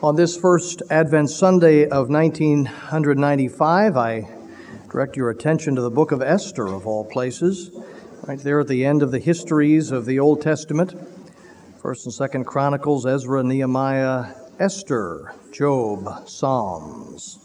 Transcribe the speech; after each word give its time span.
On 0.00 0.14
this 0.14 0.36
first 0.36 0.80
Advent 0.90 1.28
Sunday 1.28 1.82
of 1.82 2.08
1995, 2.08 3.96
I 3.96 4.28
direct 4.88 5.16
your 5.16 5.28
attention 5.28 5.74
to 5.74 5.82
the 5.82 5.90
book 5.90 6.12
of 6.12 6.22
Esther, 6.22 6.68
of 6.68 6.86
all 6.86 7.04
places, 7.04 7.72
right 8.22 8.38
there 8.38 8.60
at 8.60 8.68
the 8.68 8.86
end 8.86 9.02
of 9.02 9.10
the 9.10 9.18
histories 9.18 9.90
of 9.90 10.06
the 10.06 10.20
Old 10.20 10.40
Testament. 10.40 10.94
First 11.82 12.06
and 12.06 12.14
Second 12.14 12.44
Chronicles, 12.44 13.06
Ezra, 13.06 13.42
Nehemiah, 13.42 14.34
Esther, 14.60 15.34
Job, 15.52 16.28
Psalms. 16.28 17.40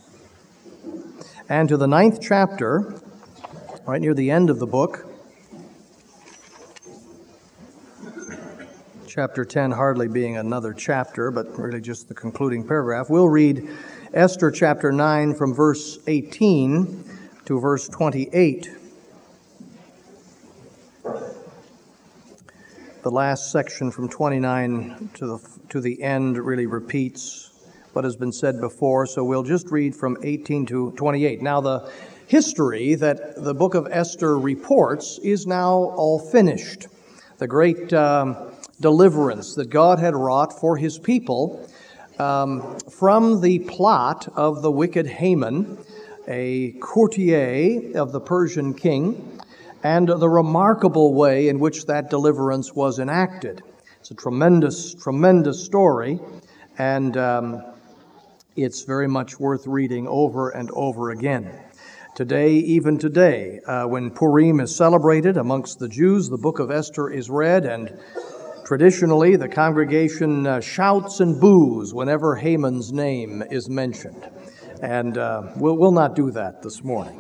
And 1.49 1.67
to 1.69 1.77
the 1.77 1.87
ninth 1.87 2.19
chapter, 2.21 3.01
right 3.87 3.99
near 3.99 4.13
the 4.13 4.29
end 4.29 4.51
of 4.51 4.59
the 4.59 4.67
book, 4.67 5.07
chapter 9.13 9.45
10 9.45 9.69
hardly 9.69 10.07
being 10.07 10.37
another 10.37 10.73
chapter, 10.73 11.29
but 11.29 11.45
really 11.59 11.79
just 11.79 12.07
the 12.07 12.15
concluding 12.15 12.67
paragraph. 12.67 13.11
We'll 13.11 13.29
read 13.29 13.69
Esther 14.11 14.49
chapter 14.49 14.91
9 14.91 15.35
from 15.35 15.53
verse 15.53 15.99
18 16.07 17.03
to 17.45 17.59
verse 17.59 17.87
28. 17.89 18.71
The 21.03 23.11
last 23.11 23.51
section 23.51 23.91
from 23.91 24.09
29 24.09 25.11
to 25.13 25.27
the, 25.27 25.59
to 25.69 25.79
the 25.79 26.01
end 26.01 26.39
really 26.39 26.65
repeats 26.65 27.51
what 27.91 28.05
has 28.05 28.15
been 28.15 28.31
said 28.31 28.59
before, 28.59 29.05
so 29.05 29.23
we'll 29.23 29.43
just 29.43 29.69
read 29.69 29.95
from 29.95 30.17
18 30.23 30.65
to 30.65 30.91
28. 30.93 31.39
Now, 31.43 31.61
the 31.61 31.91
history 32.25 32.95
that 32.95 33.43
the 33.43 33.53
book 33.53 33.75
of 33.75 33.87
Esther 33.91 34.39
reports 34.39 35.19
is 35.19 35.45
now 35.45 35.71
all 35.71 36.17
finished. 36.17 36.87
The 37.37 37.47
great 37.47 37.93
um, 37.93 38.52
deliverance 38.83 39.55
that 39.55 39.71
God 39.71 39.97
had 39.97 40.13
wrought 40.13 40.59
for 40.59 40.77
his 40.77 40.99
people 40.99 41.67
um, 42.19 42.77
from 42.91 43.41
the 43.41 43.59
plot 43.59 44.27
of 44.35 44.61
the 44.61 44.69
wicked 44.69 45.07
Haman, 45.07 45.79
a 46.27 46.73
courtier 46.73 47.97
of 47.97 48.11
the 48.11 48.19
Persian 48.19 48.75
king, 48.75 49.41
and 49.83 50.07
the 50.07 50.29
remarkable 50.29 51.13
way 51.13 51.47
in 51.47 51.59
which 51.59 51.87
that 51.87 52.09
deliverance 52.09 52.73
was 52.73 52.99
enacted. 52.99 53.63
It's 53.99 54.11
a 54.11 54.15
tremendous, 54.15 54.93
tremendous 54.93 55.63
story, 55.63 56.19
and 56.77 57.17
um, 57.17 57.63
it's 58.55 58.83
very 58.83 59.07
much 59.07 59.39
worth 59.39 59.65
reading 59.65 60.07
over 60.07 60.49
and 60.49 60.69
over 60.71 61.11
again. 61.11 61.49
Today, 62.15 62.51
even 62.51 62.99
today, 62.99 63.59
uh, 63.65 63.87
when 63.87 64.11
Purim 64.11 64.59
is 64.59 64.75
celebrated 64.75 65.35
amongst 65.37 65.79
the 65.79 65.89
Jews, 65.89 66.29
the 66.29 66.37
book 66.37 66.59
of 66.59 66.69
Esther 66.69 67.09
is 67.09 67.29
read, 67.29 67.65
and 67.65 67.97
Traditionally, 68.65 69.35
the 69.35 69.49
congregation 69.49 70.47
uh, 70.47 70.61
shouts 70.61 71.19
and 71.19 71.39
boos 71.39 71.93
whenever 71.93 72.35
Haman's 72.35 72.93
name 72.93 73.43
is 73.51 73.69
mentioned. 73.69 74.25
And 74.81 75.17
uh, 75.17 75.51
we'll, 75.57 75.77
we'll 75.77 75.91
not 75.91 76.15
do 76.15 76.31
that 76.31 76.61
this 76.61 76.81
morning. 76.81 77.19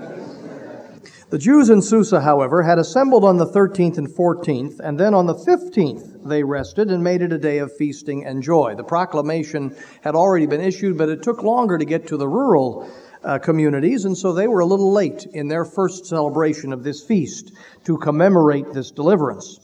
The 1.31 1.37
Jews 1.37 1.69
in 1.69 1.81
Susa, 1.81 2.21
however, 2.21 2.63
had 2.63 2.79
assembled 2.79 3.25
on 3.25 3.37
the 3.37 3.47
13th 3.47 3.97
and 3.97 4.07
14th, 4.07 4.79
and 4.79 4.97
then 4.97 5.13
on 5.13 5.25
the 5.25 5.33
15th 5.33 6.29
they 6.29 6.43
rested 6.43 6.91
and 6.91 7.03
made 7.03 7.21
it 7.21 7.33
a 7.33 7.37
day 7.37 7.57
of 7.57 7.75
feasting 7.75 8.25
and 8.25 8.41
joy. 8.41 8.75
The 8.75 8.83
proclamation 8.83 9.75
had 10.01 10.15
already 10.15 10.45
been 10.45 10.61
issued, 10.61 10.97
but 10.97 11.09
it 11.09 11.23
took 11.23 11.43
longer 11.43 11.77
to 11.77 11.85
get 11.85 12.07
to 12.07 12.17
the 12.17 12.27
rural 12.27 12.89
uh, 13.23 13.39
communities, 13.39 14.05
and 14.05 14.17
so 14.17 14.31
they 14.31 14.47
were 14.47 14.61
a 14.61 14.65
little 14.65 14.93
late 14.93 15.25
in 15.33 15.47
their 15.49 15.65
first 15.65 16.05
celebration 16.05 16.71
of 16.71 16.83
this 16.83 17.03
feast 17.03 17.51
to 17.85 17.97
commemorate 17.97 18.71
this 18.71 18.91
deliverance. 18.91 19.59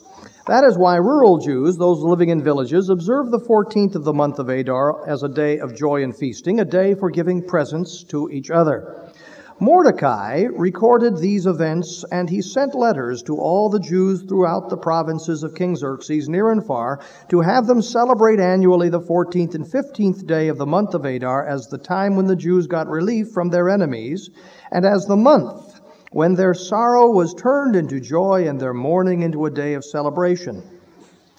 That 0.49 0.63
is 0.63 0.79
why 0.79 0.95
rural 0.95 1.37
Jews, 1.37 1.77
those 1.77 1.99
living 1.99 2.29
in 2.29 2.41
villages, 2.41 2.89
observe 2.89 3.29
the 3.29 3.37
14th 3.37 3.93
of 3.93 4.03
the 4.03 4.13
month 4.13 4.39
of 4.39 4.49
Adar 4.49 5.07
as 5.07 5.21
a 5.21 5.29
day 5.29 5.59
of 5.59 5.75
joy 5.75 6.01
and 6.01 6.15
feasting, 6.15 6.59
a 6.59 6.65
day 6.65 6.95
for 6.95 7.11
giving 7.11 7.43
presents 7.43 8.03
to 8.05 8.31
each 8.31 8.49
other. 8.49 9.11
Mordecai 9.59 10.45
recorded 10.45 11.17
these 11.17 11.45
events, 11.45 12.03
and 12.11 12.31
he 12.31 12.41
sent 12.41 12.73
letters 12.73 13.21
to 13.23 13.37
all 13.37 13.69
the 13.69 13.79
Jews 13.79 14.23
throughout 14.23 14.69
the 14.69 14.77
provinces 14.77 15.43
of 15.43 15.53
King 15.53 15.75
Xerxes, 15.75 16.27
near 16.27 16.49
and 16.49 16.65
far, 16.65 16.99
to 17.27 17.41
have 17.41 17.67
them 17.67 17.83
celebrate 17.83 18.39
annually 18.39 18.89
the 18.89 19.01
14th 19.01 19.53
and 19.53 19.67
15th 19.67 20.25
day 20.25 20.47
of 20.47 20.57
the 20.57 20.65
month 20.65 20.95
of 20.95 21.05
Adar 21.05 21.45
as 21.45 21.67
the 21.67 21.77
time 21.77 22.15
when 22.15 22.25
the 22.25 22.35
Jews 22.35 22.65
got 22.65 22.87
relief 22.87 23.29
from 23.29 23.49
their 23.49 23.69
enemies, 23.69 24.31
and 24.71 24.83
as 24.83 25.05
the 25.05 25.15
month 25.15 25.68
when 26.11 26.33
their 26.33 26.53
sorrow 26.53 27.11
was 27.11 27.33
turned 27.33 27.75
into 27.75 27.99
joy 27.99 28.47
and 28.47 28.59
their 28.59 28.73
mourning 28.73 29.21
into 29.21 29.45
a 29.45 29.51
day 29.51 29.73
of 29.73 29.85
celebration. 29.85 30.63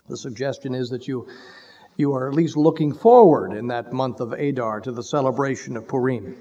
The 0.09 0.17
suggestion 0.17 0.75
is 0.75 0.91
that 0.91 1.09
you, 1.09 1.27
you 1.97 2.13
are 2.15 2.29
at 2.29 2.35
least 2.35 2.57
looking 2.57 2.93
forward 2.93 3.53
in 3.53 3.69
that 3.69 3.93
month 3.93 4.21
of 4.21 4.33
Adar 4.33 4.81
to 4.81 4.93
the 4.93 5.03
celebration 5.03 5.77
of 5.77 5.89
Purim. 5.89 6.37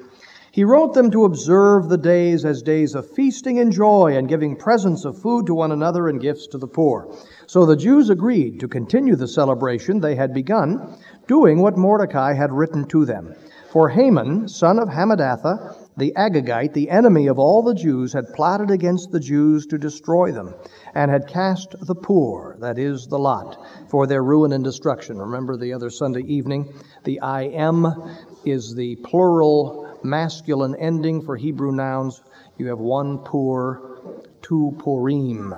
He 0.52 0.64
wrote 0.64 0.96
them 0.96 1.12
to 1.12 1.26
observe 1.26 1.90
the 1.90 1.98
days 1.98 2.44
as 2.44 2.64
days 2.64 2.96
of 2.96 3.10
feasting 3.12 3.60
and 3.60 3.72
joy 3.72 4.18
and 4.18 4.28
giving 4.28 4.56
presents 4.56 5.06
of 5.06 5.22
food 5.22 5.46
to 5.46 5.54
one 5.54 5.72
another 5.72 6.08
and 6.08 6.20
gifts 6.20 6.48
to 6.48 6.58
the 6.58 6.68
poor. 6.68 7.16
So 7.46 7.66
the 7.66 7.76
Jews 7.76 8.10
agreed 8.10 8.60
to 8.60 8.68
continue 8.68 9.16
the 9.16 9.28
celebration 9.28 10.00
they 10.00 10.16
had 10.16 10.34
begun, 10.34 10.98
doing 11.28 11.62
what 11.62 11.78
Mordecai 11.78 12.34
had 12.34 12.52
written 12.52 12.86
to 12.88 13.06
them. 13.06 13.36
For 13.72 13.90
Haman, 13.90 14.48
son 14.48 14.80
of 14.80 14.90
Hammedatha, 14.90 15.79
the 16.00 16.14
Agagite, 16.16 16.74
the 16.74 16.90
enemy 16.90 17.28
of 17.28 17.38
all 17.38 17.62
the 17.62 17.76
Jews, 17.76 18.14
had 18.14 18.34
plotted 18.34 18.72
against 18.72 19.12
the 19.12 19.20
Jews 19.20 19.66
to 19.68 19.78
destroy 19.78 20.32
them, 20.32 20.56
and 20.96 21.12
had 21.12 21.28
cast 21.28 21.76
the 21.80 21.96
pur, 21.96 22.58
that 22.60 22.80
is, 22.80 23.08
the 23.08 23.20
lot, 23.20 23.58
for 23.90 24.08
their 24.08 24.24
ruin 24.24 24.54
and 24.54 24.64
destruction. 24.64 25.18
Remember 25.18 25.58
the 25.58 25.74
other 25.74 25.90
Sunday 25.90 26.22
evening? 26.22 26.74
The 27.04 27.20
I 27.20 27.44
am 27.44 27.86
is 28.46 28.74
the 28.76 28.96
plural 28.98 30.00
masculine 30.04 30.76
ending 30.76 31.22
for 31.22 31.36
Hebrew 31.36 31.72
nouns. 31.72 32.22
You 32.58 32.68
have 32.68 32.80
one 32.80 33.20
pur, 33.20 33.82
two 34.42 34.76
purim. 34.80 35.54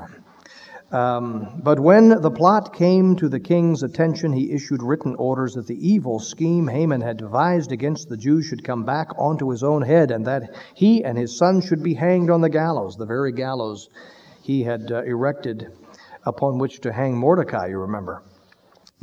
Um, 0.92 1.62
but 1.64 1.80
when 1.80 2.10
the 2.10 2.32
plot 2.32 2.74
came 2.74 3.16
to 3.16 3.30
the 3.30 3.40
king's 3.40 3.82
attention, 3.82 4.34
he 4.34 4.52
issued 4.52 4.84
written 4.84 5.16
orders 5.16 5.54
that 5.54 5.68
the 5.68 5.88
evil 5.88 6.20
scheme 6.20 6.68
Haman 6.68 7.00
had 7.00 7.16
devised 7.16 7.72
against 7.72 8.10
the 8.10 8.18
Jews 8.18 8.46
should 8.46 8.64
come 8.64 8.84
back 8.84 9.08
onto 9.18 9.50
his 9.50 9.64
own 9.64 9.84
head, 9.84 10.12
and 10.12 10.26
that 10.28 10.54
he 10.74 11.04
and 11.04 11.18
his 11.18 11.38
son 11.38 11.62
should 11.62 11.82
be 11.82 11.94
hanged 11.94 12.30
on 12.30 12.42
the 12.42 12.50
gallows, 12.50 12.98
the 12.98 13.06
very 13.06 13.32
gallows 13.32 13.90
he 14.44 14.64
had 14.64 14.92
uh, 14.92 15.04
erected 15.04 15.72
upon 16.26 16.58
which 16.58 16.82
to 16.82 16.92
hang 16.92 17.16
Mordecai, 17.18 17.68
you 17.68 17.78
remember. 17.78 18.22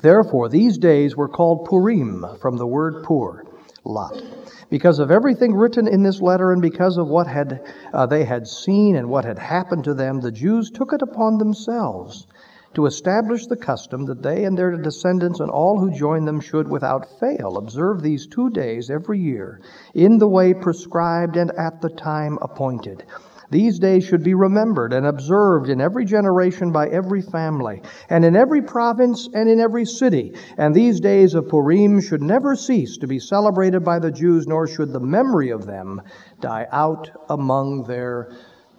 Therefore, 0.00 0.48
these 0.48 0.76
days 0.76 1.16
were 1.16 1.28
called 1.28 1.64
Purim, 1.64 2.24
from 2.40 2.58
the 2.58 2.66
word 2.66 3.02
pur, 3.02 3.42
lot. 3.88 4.22
Because 4.70 4.98
of 4.98 5.10
everything 5.10 5.54
written 5.54 5.88
in 5.88 6.02
this 6.02 6.20
letter 6.20 6.52
and 6.52 6.60
because 6.60 6.98
of 6.98 7.08
what 7.08 7.26
had 7.26 7.66
uh, 7.92 8.06
they 8.06 8.24
had 8.24 8.46
seen 8.46 8.96
and 8.96 9.08
what 9.08 9.24
had 9.24 9.38
happened 9.38 9.84
to 9.84 9.94
them, 9.94 10.20
the 10.20 10.32
Jews 10.32 10.70
took 10.70 10.92
it 10.92 11.02
upon 11.02 11.38
themselves 11.38 12.26
to 12.74 12.86
establish 12.86 13.46
the 13.46 13.56
custom 13.56 14.04
that 14.06 14.22
they 14.22 14.44
and 14.44 14.56
their 14.56 14.76
descendants 14.76 15.40
and 15.40 15.50
all 15.50 15.80
who 15.80 15.90
join 15.90 16.24
them 16.24 16.40
should 16.40 16.68
without 16.68 17.18
fail 17.18 17.56
observe 17.56 18.02
these 18.02 18.26
two 18.26 18.50
days 18.50 18.90
every 18.90 19.18
year 19.18 19.60
in 19.94 20.18
the 20.18 20.28
way 20.28 20.52
prescribed 20.52 21.36
and 21.36 21.50
at 21.52 21.80
the 21.80 21.88
time 21.88 22.38
appointed 22.42 23.04
these 23.50 23.78
days 23.78 24.04
should 24.04 24.22
be 24.22 24.34
remembered 24.34 24.92
and 24.92 25.06
observed 25.06 25.70
in 25.70 25.80
every 25.80 26.04
generation 26.04 26.70
by 26.70 26.88
every 26.88 27.22
family, 27.22 27.80
and 28.10 28.24
in 28.24 28.36
every 28.36 28.60
province 28.60 29.28
and 29.32 29.48
in 29.48 29.58
every 29.58 29.86
city. 29.86 30.34
And 30.58 30.74
these 30.74 31.00
days 31.00 31.34
of 31.34 31.48
Purim 31.48 32.00
should 32.00 32.20
never 32.20 32.56
cease 32.56 32.98
to 32.98 33.06
be 33.06 33.18
celebrated 33.18 33.84
by 33.84 34.00
the 34.00 34.10
Jews, 34.10 34.46
nor 34.46 34.66
should 34.66 34.92
the 34.92 35.00
memory 35.00 35.50
of 35.50 35.64
them 35.64 36.02
die 36.40 36.66
out 36.70 37.10
among 37.30 37.84
their 37.84 38.32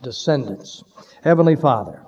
descendants. 0.03 0.83
Heavenly 1.23 1.55
Father, 1.55 2.03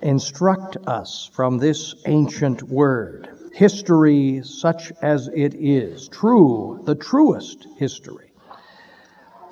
instruct 0.00 0.76
us 0.86 1.28
from 1.32 1.58
this 1.58 1.96
ancient 2.06 2.62
word, 2.62 3.28
history 3.52 4.40
such 4.44 4.92
as 5.02 5.28
it 5.34 5.54
is, 5.54 6.08
true, 6.08 6.80
the 6.84 6.94
truest 6.94 7.66
history 7.76 8.33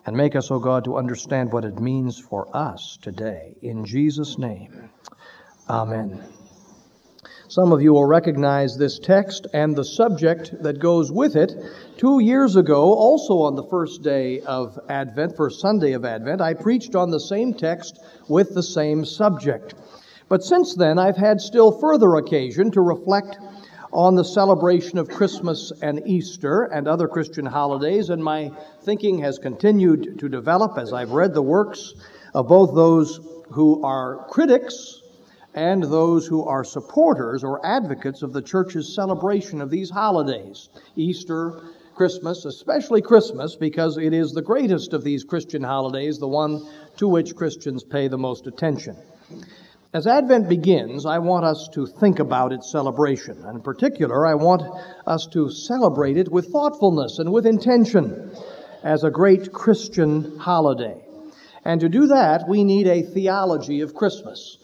and 0.04 0.16
make 0.16 0.34
us, 0.34 0.50
O 0.50 0.58
God, 0.58 0.84
to 0.84 0.96
understand 0.96 1.52
what 1.52 1.64
it 1.64 1.78
means 1.78 2.18
for 2.18 2.48
us 2.56 2.98
today. 3.02 3.54
In 3.62 3.84
Jesus' 3.84 4.38
name, 4.38 4.90
Amen. 5.68 6.22
Some 7.48 7.70
of 7.70 7.82
you 7.82 7.92
will 7.92 8.06
recognize 8.06 8.78
this 8.78 8.98
text 8.98 9.46
and 9.52 9.76
the 9.76 9.84
subject 9.84 10.62
that 10.62 10.78
goes 10.78 11.12
with 11.12 11.36
it. 11.36 11.52
Two 11.98 12.20
years 12.20 12.56
ago, 12.56 12.94
also 12.94 13.40
on 13.40 13.56
the 13.56 13.64
first 13.64 14.02
day 14.02 14.40
of 14.40 14.78
Advent, 14.88 15.36
first 15.36 15.60
Sunday 15.60 15.92
of 15.92 16.06
Advent, 16.06 16.40
I 16.40 16.54
preached 16.54 16.94
on 16.94 17.10
the 17.10 17.20
same 17.20 17.52
text 17.52 17.98
with 18.26 18.54
the 18.54 18.62
same 18.62 19.04
subject. 19.04 19.74
But 20.30 20.42
since 20.42 20.74
then, 20.74 20.98
I've 20.98 21.18
had 21.18 21.42
still 21.42 21.78
further 21.78 22.14
occasion 22.14 22.70
to 22.70 22.80
reflect 22.80 23.36
on 23.92 24.14
the 24.14 24.24
celebration 24.24 24.98
of 24.98 25.08
Christmas 25.08 25.70
and 25.82 26.06
Easter 26.06 26.62
and 26.62 26.88
other 26.88 27.06
Christian 27.06 27.44
holidays, 27.44 28.08
and 28.08 28.24
my 28.24 28.50
thinking 28.82 29.18
has 29.18 29.38
continued 29.38 30.18
to 30.18 30.28
develop 30.28 30.78
as 30.78 30.92
I've 30.92 31.10
read 31.10 31.34
the 31.34 31.42
works 31.42 31.92
of 32.34 32.48
both 32.48 32.74
those 32.74 33.20
who 33.50 33.84
are 33.84 34.26
critics 34.28 35.02
and 35.54 35.82
those 35.82 36.26
who 36.26 36.44
are 36.44 36.64
supporters 36.64 37.44
or 37.44 37.64
advocates 37.66 38.22
of 38.22 38.32
the 38.32 38.40
church's 38.40 38.94
celebration 38.94 39.60
of 39.60 39.70
these 39.70 39.90
holidays 39.90 40.70
Easter, 40.96 41.60
Christmas, 41.94 42.46
especially 42.46 43.02
Christmas, 43.02 43.54
because 43.54 43.98
it 43.98 44.14
is 44.14 44.32
the 44.32 44.40
greatest 44.40 44.94
of 44.94 45.04
these 45.04 45.24
Christian 45.24 45.62
holidays, 45.62 46.18
the 46.18 46.28
one 46.28 46.66
to 46.96 47.06
which 47.06 47.36
Christians 47.36 47.84
pay 47.84 48.08
the 48.08 48.16
most 48.16 48.46
attention. 48.46 48.96
As 49.94 50.06
Advent 50.06 50.48
begins, 50.48 51.04
I 51.04 51.18
want 51.18 51.44
us 51.44 51.68
to 51.74 51.84
think 51.84 52.18
about 52.18 52.50
its 52.50 52.72
celebration. 52.72 53.44
And 53.44 53.56
in 53.56 53.60
particular, 53.60 54.26
I 54.26 54.32
want 54.32 54.62
us 55.06 55.26
to 55.32 55.50
celebrate 55.50 56.16
it 56.16 56.32
with 56.32 56.46
thoughtfulness 56.46 57.18
and 57.18 57.30
with 57.30 57.44
intention 57.44 58.34
as 58.82 59.04
a 59.04 59.10
great 59.10 59.52
Christian 59.52 60.38
holiday. 60.38 61.04
And 61.66 61.78
to 61.82 61.90
do 61.90 62.06
that, 62.06 62.48
we 62.48 62.64
need 62.64 62.86
a 62.86 63.02
theology 63.02 63.82
of 63.82 63.94
Christmas. 63.94 64.56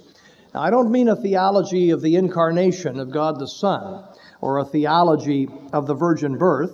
Now, 0.54 0.62
I 0.62 0.70
don't 0.70 0.90
mean 0.90 1.08
a 1.08 1.16
theology 1.16 1.90
of 1.90 2.00
the 2.00 2.16
incarnation 2.16 2.98
of 2.98 3.12
God 3.12 3.38
the 3.38 3.48
Son 3.48 4.04
or 4.40 4.56
a 4.56 4.64
theology 4.64 5.46
of 5.74 5.86
the 5.86 5.94
virgin 5.94 6.38
birth. 6.38 6.72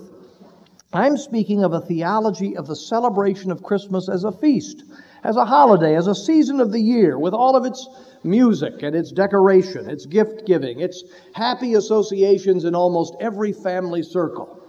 I'm 0.92 1.16
speaking 1.16 1.64
of 1.64 1.72
a 1.72 1.80
theology 1.80 2.56
of 2.56 2.68
the 2.68 2.76
celebration 2.76 3.50
of 3.50 3.64
Christmas 3.64 4.08
as 4.08 4.22
a 4.22 4.30
feast, 4.30 4.84
as 5.24 5.36
a 5.36 5.44
holiday, 5.44 5.96
as 5.96 6.06
a 6.06 6.14
season 6.14 6.60
of 6.60 6.70
the 6.70 6.80
year, 6.80 7.18
with 7.18 7.32
all 7.32 7.56
of 7.56 7.64
its 7.64 7.88
music 8.22 8.82
and 8.82 8.94
its 8.94 9.10
decoration, 9.10 9.88
its 9.88 10.04
gift 10.04 10.46
giving, 10.46 10.80
its 10.80 11.02
happy 11.34 11.74
associations 11.74 12.64
in 12.64 12.74
almost 12.74 13.14
every 13.20 13.52
family 13.52 14.02
circle. 14.02 14.60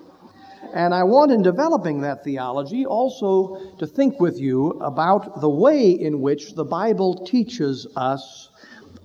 And 0.73 0.93
I 0.93 1.03
want, 1.03 1.31
in 1.31 1.41
developing 1.41 2.01
that 2.01 2.23
theology, 2.23 2.85
also 2.85 3.75
to 3.77 3.85
think 3.85 4.19
with 4.19 4.39
you 4.39 4.71
about 4.81 5.41
the 5.41 5.49
way 5.49 5.91
in 5.91 6.21
which 6.21 6.53
the 6.53 6.65
Bible 6.65 7.25
teaches 7.25 7.85
us 7.95 8.49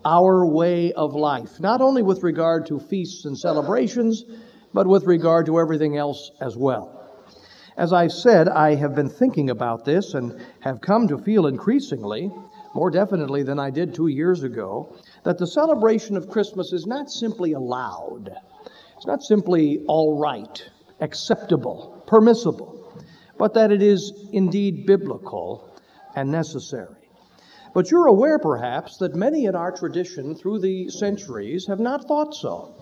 our 0.05 0.47
way 0.47 0.93
of 0.93 1.15
life, 1.15 1.61
not 1.61 1.81
only 1.81 2.03
with 2.03 2.23
regard 2.23 2.67
to 2.67 2.81
feasts 2.81 3.25
and 3.25 3.37
celebrations, 3.37 4.25
but 4.73 4.87
with 4.87 5.05
regard 5.05 5.47
to 5.47 5.59
everything 5.59 5.97
else 5.97 6.31
as 6.41 6.57
well. 6.57 7.00
As 7.81 7.95
I 7.95 8.09
said, 8.09 8.47
I 8.47 8.75
have 8.75 8.95
been 8.95 9.09
thinking 9.09 9.49
about 9.49 9.87
this 9.87 10.13
and 10.13 10.39
have 10.61 10.83
come 10.83 11.09
to 11.09 11.17
feel 11.17 11.47
increasingly, 11.47 12.31
more 12.75 12.91
definitely 12.91 13.43
than 13.43 13.59
I 13.59 13.71
did 13.71 13.95
two 13.95 14.09
years 14.09 14.43
ago, 14.43 14.95
that 15.25 15.39
the 15.39 15.47
celebration 15.47 16.15
of 16.19 16.29
Christmas 16.29 16.75
is 16.75 16.87
not 16.87 17.11
simply 17.11 17.55
allowed, 17.55 18.37
it's 18.99 19.07
not 19.07 19.23
simply 19.23 19.83
all 19.89 20.19
right, 20.19 20.63
acceptable, 21.01 22.05
permissible, 22.07 23.03
but 23.39 23.55
that 23.55 23.73
it 23.73 23.81
is 23.81 24.29
indeed 24.31 24.85
biblical 24.85 25.75
and 26.15 26.31
necessary. 26.31 27.09
But 27.73 27.91
you're 27.91 28.09
aware, 28.09 28.39
perhaps, 28.39 28.99
that 28.99 29.15
many 29.15 29.47
in 29.47 29.57
our 29.57 29.73
tradition 29.73 30.35
through 30.35 30.59
the 30.59 30.91
centuries 30.91 31.67
have 31.67 31.81
not 31.81 32.05
thought 32.05 32.35
so. 32.35 32.75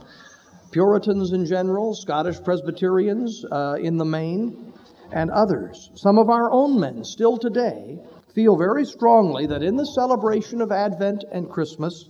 Puritans 0.72 1.30
in 1.30 1.46
general, 1.46 1.94
Scottish 1.94 2.42
Presbyterians 2.42 3.44
uh, 3.44 3.76
in 3.80 3.96
the 3.96 4.04
main, 4.04 4.72
and 5.12 5.30
others. 5.30 5.90
Some 5.94 6.18
of 6.18 6.30
our 6.30 6.50
own 6.50 6.78
men 6.80 7.04
still 7.04 7.38
today 7.38 7.98
feel 8.34 8.56
very 8.56 8.84
strongly 8.84 9.46
that 9.46 9.62
in 9.62 9.76
the 9.76 9.86
celebration 9.86 10.60
of 10.60 10.72
Advent 10.72 11.24
and 11.30 11.50
Christmas, 11.50 12.08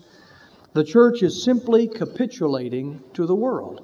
the 0.74 0.84
church 0.84 1.22
is 1.22 1.42
simply 1.42 1.88
capitulating 1.88 3.02
to 3.14 3.26
the 3.26 3.34
world. 3.34 3.80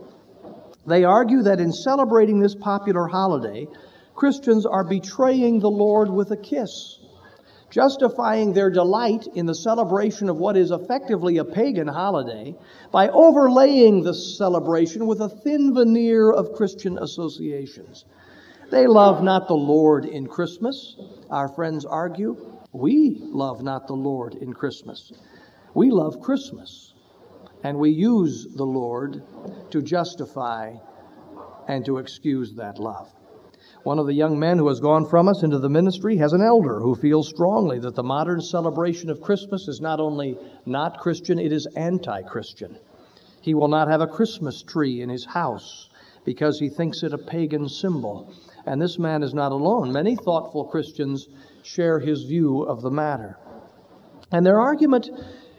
They 0.87 1.05
argue 1.05 1.43
that 1.43 1.61
in 1.61 1.73
celebrating 1.73 2.41
this 2.41 2.55
popular 2.55 3.07
holiday, 3.07 3.67
Christians 4.15 4.67
are 4.67 4.85
betraying 4.85 5.61
the 5.61 5.71
Lord 5.71 6.11
with 6.11 6.31
a 6.31 6.37
kiss 6.37 7.01
justifying 7.75 8.53
their 8.53 8.71
delight 8.71 9.27
in 9.35 9.47
the 9.47 9.55
celebration 9.55 10.29
of 10.29 10.37
what 10.37 10.57
is 10.57 10.71
effectively 10.71 11.39
a 11.39 11.45
pagan 11.45 11.89
holiday 11.89 12.55
by 12.93 13.09
overlaying 13.09 14.05
the 14.05 14.15
celebration 14.15 15.09
with 15.09 15.21
a 15.21 15.29
thin 15.29 15.75
veneer 15.75 16.31
of 16.31 16.53
Christian 16.53 16.97
associations. 16.97 18.05
They 18.71 18.87
love 18.87 19.23
not 19.23 19.47
the 19.47 19.55
Lord 19.55 20.05
in 20.05 20.27
Christmas, 20.27 20.97
our 21.31 21.49
friends 21.49 21.85
argue. 21.85 22.37
We 22.73 23.19
love 23.21 23.63
not 23.63 23.87
the 23.87 23.95
Lord 23.95 24.35
in 24.35 24.53
Christmas. 24.53 25.13
We 25.75 25.91
love 25.91 26.21
Christmas, 26.21 26.95
and 27.63 27.79
we 27.79 27.91
use 27.91 28.47
the 28.55 28.65
Lord 28.65 29.23
to 29.71 29.83
justify 29.83 30.75
and 31.69 31.85
to 31.85 31.99
excuse 31.99 32.55
that 32.55 32.79
love. 32.79 33.13
One 33.85 33.99
of 33.99 34.07
the 34.07 34.15
young 34.15 34.39
men 34.39 34.59
who 34.59 34.69
has 34.69 34.81
gone 34.81 35.05
from 35.07 35.29
us 35.29 35.43
into 35.43 35.59
the 35.59 35.69
ministry 35.69 36.17
has 36.17 36.33
an 36.33 36.43
elder 36.43 36.81
who 36.81 36.95
feels 36.95 37.29
strongly 37.29 37.79
that 37.81 37.95
the 37.95 38.03
modern 38.03 38.41
celebration 38.41 39.11
of 39.11 39.21
Christmas 39.21 39.69
is 39.69 39.81
not 39.81 40.01
only 40.01 40.39
not 40.65 41.01
Christian, 41.01 41.39
it 41.39 41.53
is 41.53 41.67
anti 41.77 42.23
Christian. 42.23 42.79
He 43.43 43.53
will 43.53 43.69
not 43.69 43.89
have 43.89 44.01
a 44.01 44.07
Christmas 44.07 44.63
tree 44.63 45.03
in 45.03 45.11
his 45.11 45.27
house 45.27 45.91
because 46.25 46.59
he 46.59 46.71
thinks 46.71 47.03
it 47.03 47.13
a 47.13 47.19
pagan 47.19 47.69
symbol. 47.69 48.33
And 48.67 48.81
this 48.81 48.99
man 48.99 49.23
is 49.23 49.35
not 49.35 49.53
alone. 49.53 49.93
Many 49.93 50.17
thoughtful 50.17 50.65
Christians 50.65 51.29
share 51.63 51.99
his 51.99 52.25
view 52.25 52.63
of 52.63 52.83
the 52.83 52.91
matter. 52.91 53.39
And 54.33 54.45
their 54.45 54.61
argument 54.61 55.11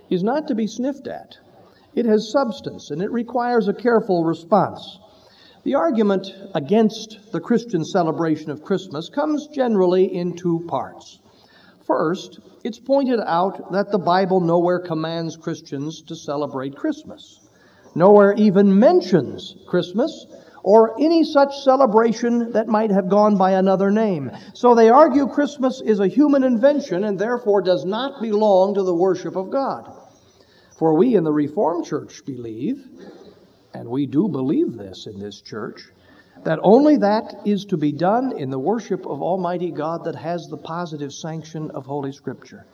is 0.09 0.23
not 0.23 0.47
to 0.47 0.55
be 0.55 0.67
sniffed 0.67 1.07
at. 1.07 1.37
It 1.93 2.05
has 2.05 2.31
substance 2.31 2.91
and 2.91 3.01
it 3.01 3.11
requires 3.11 3.67
a 3.67 3.73
careful 3.73 4.25
response. 4.25 4.99
The 5.63 5.75
argument 5.75 6.31
against 6.53 7.31
the 7.31 7.39
Christian 7.39 7.83
celebration 7.83 8.51
of 8.51 8.63
Christmas 8.63 9.09
comes 9.09 9.47
generally 9.47 10.13
in 10.13 10.35
two 10.35 10.63
parts. 10.67 11.19
First, 11.87 12.39
it's 12.63 12.79
pointed 12.79 13.19
out 13.19 13.71
that 13.71 13.91
the 13.91 13.97
Bible 13.97 14.41
nowhere 14.41 14.79
commands 14.79 15.37
Christians 15.37 16.01
to 16.03 16.15
celebrate 16.15 16.75
Christmas, 16.75 17.39
nowhere 17.95 18.33
even 18.33 18.77
mentions 18.77 19.55
Christmas 19.67 20.25
or 20.65 20.99
any 20.99 21.23
such 21.23 21.61
celebration 21.61 22.51
that 22.53 22.67
might 22.67 22.89
have 22.89 23.07
gone 23.07 23.37
by 23.37 23.51
another 23.51 23.91
name. 23.91 24.31
So 24.55 24.73
they 24.73 24.89
argue 24.89 25.27
Christmas 25.27 25.79
is 25.79 25.99
a 25.99 26.07
human 26.07 26.43
invention 26.43 27.03
and 27.03 27.19
therefore 27.19 27.61
does 27.61 27.85
not 27.85 28.19
belong 28.19 28.73
to 28.73 28.81
the 28.81 28.95
worship 28.95 29.35
of 29.35 29.51
God. 29.51 29.95
For 30.79 30.97
we 30.97 31.15
in 31.15 31.23
the 31.23 31.31
Reformed 31.31 31.85
Church 31.85 32.25
believe 32.25 32.83
and 33.75 33.87
we 33.87 34.07
do 34.07 34.27
believe 34.27 34.75
this 34.75 35.05
in 35.05 35.19
this 35.19 35.39
church, 35.39 35.83
that 36.43 36.57
only 36.63 36.97
that 36.97 37.41
is 37.45 37.65
to 37.65 37.77
be 37.77 37.91
done 37.91 38.33
in 38.35 38.49
the 38.49 38.57
worship 38.57 39.05
of 39.05 39.21
Almighty 39.21 39.69
God 39.69 40.05
that 40.05 40.15
has 40.15 40.47
the 40.47 40.57
positive 40.57 41.13
sanction 41.13 41.69
of 41.75 41.85
Holy 41.85 42.11
Scripture. 42.11 42.65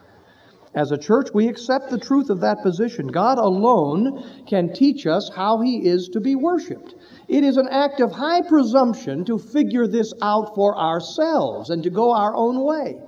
As 0.74 0.90
a 0.90 0.96
church, 0.96 1.28
we 1.34 1.48
accept 1.48 1.90
the 1.90 1.98
truth 1.98 2.30
of 2.30 2.40
that 2.40 2.62
position. 2.62 3.08
God 3.08 3.36
alone 3.36 4.44
can 4.46 4.72
teach 4.72 5.06
us 5.06 5.30
how 5.34 5.60
He 5.60 5.86
is 5.86 6.08
to 6.08 6.20
be 6.20 6.34
worshiped. 6.34 6.94
It 7.28 7.44
is 7.44 7.58
an 7.58 7.68
act 7.70 8.00
of 8.00 8.12
high 8.12 8.40
presumption 8.40 9.26
to 9.26 9.38
figure 9.38 9.86
this 9.86 10.14
out 10.22 10.54
for 10.54 10.78
ourselves 10.78 11.68
and 11.68 11.82
to 11.82 11.90
go 11.90 12.12
our 12.12 12.34
own 12.34 12.62
way. 12.62 13.02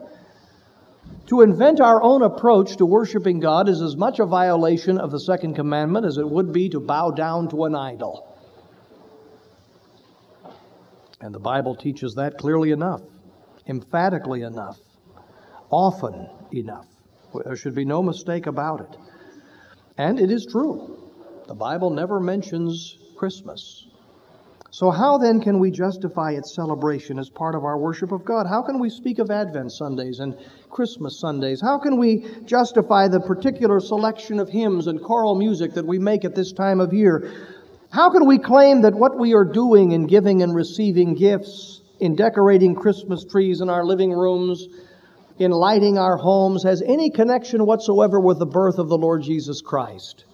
To 1.28 1.40
invent 1.40 1.80
our 1.80 2.02
own 2.02 2.22
approach 2.22 2.76
to 2.76 2.84
worshiping 2.84 3.40
God 3.40 3.70
is 3.70 3.80
as 3.80 3.96
much 3.96 4.18
a 4.18 4.26
violation 4.26 4.98
of 4.98 5.10
the 5.10 5.20
second 5.20 5.54
commandment 5.54 6.04
as 6.04 6.18
it 6.18 6.28
would 6.28 6.52
be 6.52 6.68
to 6.68 6.80
bow 6.80 7.12
down 7.12 7.48
to 7.48 7.64
an 7.64 7.74
idol. 7.74 8.30
And 11.22 11.34
the 11.34 11.40
Bible 11.40 11.74
teaches 11.74 12.16
that 12.16 12.36
clearly 12.36 12.72
enough, 12.72 13.00
emphatically 13.66 14.42
enough, 14.42 14.78
often 15.70 16.28
enough. 16.52 16.93
There 17.44 17.56
should 17.56 17.74
be 17.74 17.84
no 17.84 18.02
mistake 18.02 18.46
about 18.46 18.80
it. 18.80 18.96
And 19.96 20.20
it 20.20 20.30
is 20.30 20.46
true. 20.46 20.98
The 21.46 21.54
Bible 21.54 21.90
never 21.90 22.20
mentions 22.20 22.96
Christmas. 23.16 23.86
So, 24.70 24.90
how 24.90 25.18
then 25.18 25.40
can 25.40 25.60
we 25.60 25.70
justify 25.70 26.32
its 26.32 26.52
celebration 26.52 27.20
as 27.20 27.30
part 27.30 27.54
of 27.54 27.64
our 27.64 27.78
worship 27.78 28.10
of 28.10 28.24
God? 28.24 28.48
How 28.48 28.60
can 28.60 28.80
we 28.80 28.90
speak 28.90 29.20
of 29.20 29.30
Advent 29.30 29.70
Sundays 29.70 30.18
and 30.18 30.36
Christmas 30.68 31.20
Sundays? 31.20 31.60
How 31.60 31.78
can 31.78 31.96
we 31.96 32.26
justify 32.44 33.06
the 33.06 33.20
particular 33.20 33.78
selection 33.78 34.40
of 34.40 34.48
hymns 34.48 34.88
and 34.88 35.00
choral 35.00 35.36
music 35.36 35.74
that 35.74 35.86
we 35.86 36.00
make 36.00 36.24
at 36.24 36.34
this 36.34 36.50
time 36.50 36.80
of 36.80 36.92
year? 36.92 37.30
How 37.90 38.10
can 38.10 38.26
we 38.26 38.36
claim 38.36 38.82
that 38.82 38.94
what 38.94 39.16
we 39.16 39.32
are 39.34 39.44
doing 39.44 39.92
in 39.92 40.08
giving 40.08 40.42
and 40.42 40.52
receiving 40.52 41.14
gifts, 41.14 41.80
in 42.00 42.16
decorating 42.16 42.74
Christmas 42.74 43.24
trees 43.24 43.60
in 43.60 43.70
our 43.70 43.84
living 43.84 44.10
rooms, 44.10 44.66
in 45.38 45.50
lighting 45.50 45.98
our 45.98 46.16
homes, 46.16 46.62
has 46.62 46.82
any 46.82 47.10
connection 47.10 47.66
whatsoever 47.66 48.20
with 48.20 48.38
the 48.38 48.46
birth 48.46 48.78
of 48.78 48.88
the 48.88 48.98
Lord 48.98 49.22
Jesus 49.22 49.60
Christ? 49.60 50.24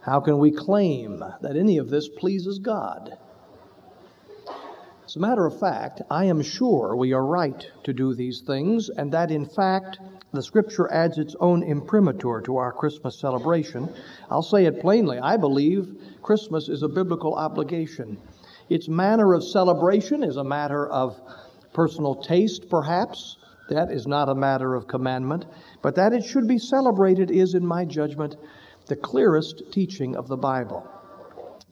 How 0.00 0.20
can 0.20 0.38
we 0.38 0.50
claim 0.50 1.22
that 1.40 1.56
any 1.56 1.78
of 1.78 1.88
this 1.90 2.08
pleases 2.08 2.58
God? 2.58 3.16
As 5.06 5.16
a 5.16 5.20
matter 5.20 5.46
of 5.46 5.60
fact, 5.60 6.02
I 6.10 6.24
am 6.24 6.42
sure 6.42 6.96
we 6.96 7.12
are 7.12 7.24
right 7.24 7.70
to 7.84 7.92
do 7.92 8.14
these 8.14 8.40
things, 8.40 8.88
and 8.88 9.12
that 9.12 9.30
in 9.30 9.46
fact 9.46 9.98
the 10.32 10.42
Scripture 10.42 10.90
adds 10.90 11.18
its 11.18 11.36
own 11.38 11.62
imprimatur 11.62 12.40
to 12.40 12.56
our 12.56 12.72
Christmas 12.72 13.16
celebration. 13.16 13.88
I'll 14.28 14.42
say 14.42 14.64
it 14.64 14.80
plainly 14.80 15.18
I 15.18 15.36
believe 15.36 15.96
Christmas 16.22 16.68
is 16.68 16.82
a 16.82 16.88
biblical 16.88 17.34
obligation. 17.34 18.18
Its 18.68 18.88
manner 18.88 19.34
of 19.34 19.44
celebration 19.44 20.24
is 20.24 20.36
a 20.36 20.42
matter 20.42 20.88
of 20.88 21.20
personal 21.72 22.16
taste, 22.16 22.68
perhaps. 22.68 23.36
That 23.68 23.90
is 23.90 24.06
not 24.06 24.28
a 24.28 24.34
matter 24.34 24.74
of 24.74 24.86
commandment. 24.86 25.46
But 25.82 25.94
that 25.94 26.12
it 26.12 26.24
should 26.24 26.46
be 26.46 26.58
celebrated 26.58 27.30
is, 27.30 27.54
in 27.54 27.66
my 27.66 27.84
judgment, 27.84 28.36
the 28.86 28.96
clearest 28.96 29.72
teaching 29.72 30.16
of 30.16 30.28
the 30.28 30.36
Bible. 30.36 30.86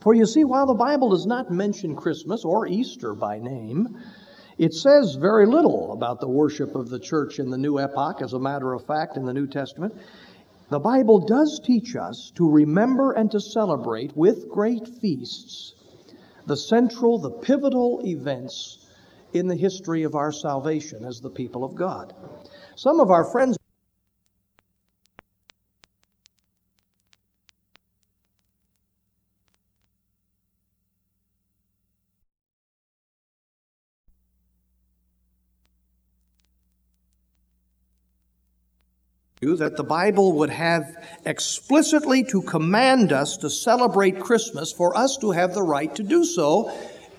For 0.01 0.15
you 0.15 0.27
see, 0.27 0.45
while 0.45 0.67
the 0.67 0.75
Bible 0.75 1.11
does 1.11 1.27
not 1.27 1.51
mention 1.51 1.95
Christmas 1.95 2.45
or 2.45 2.67
Easter 2.67 3.15
by 3.15 3.39
name, 3.39 3.97
it 4.59 4.75
says 4.75 5.15
very 5.15 5.47
little 5.47 5.93
about 5.93 6.21
the 6.21 6.29
worship 6.29 6.75
of 6.75 6.89
the 6.89 6.99
church 6.99 7.39
in 7.39 7.51
the 7.51 7.59
new 7.59 7.79
epoch, 7.79 8.21
as 8.21 8.33
a 8.33 8.39
matter 8.39 8.73
of 8.73 8.85
fact, 8.85 9.17
in 9.17 9.25
the 9.25 9.35
New 9.35 9.47
Testament. 9.47 9.95
The 10.71 10.81
Bible 10.81 11.21
does 11.21 11.61
teach 11.63 11.95
us 11.97 12.33
to 12.37 12.51
remember 12.51 13.13
and 13.13 13.31
to 13.31 13.41
celebrate 13.41 14.17
with 14.17 14.49
great 14.49 14.89
feasts 14.89 15.75
the 16.47 16.57
central, 16.57 17.19
the 17.19 17.31
pivotal 17.31 18.01
events 18.05 18.82
in 19.33 19.47
the 19.47 19.57
history 19.57 20.03
of 20.03 20.15
our 20.15 20.33
salvation 20.33 21.05
as 21.05 21.21
the 21.21 21.31
people 21.31 21.65
of 21.65 21.75
God. 21.75 22.15
Some 22.77 23.01
of 23.01 23.11
our 23.11 23.25
friends 23.25 23.57
that 39.43 39.77
the 39.77 39.83
Bible 39.83 40.35
would 40.35 40.51
have 40.51 40.97
explicitly 41.27 42.23
to 42.23 42.43
command 42.43 43.13
us 43.13 43.37
to 43.39 43.51
celebrate 43.51 44.21
Christmas 44.21 44.73
for 44.73 44.97
us 44.97 45.17
to 45.17 45.33
have 45.33 45.53
the 45.53 45.63
right 45.63 45.93
to 45.97 46.05
do 46.05 46.25
so 46.25 46.71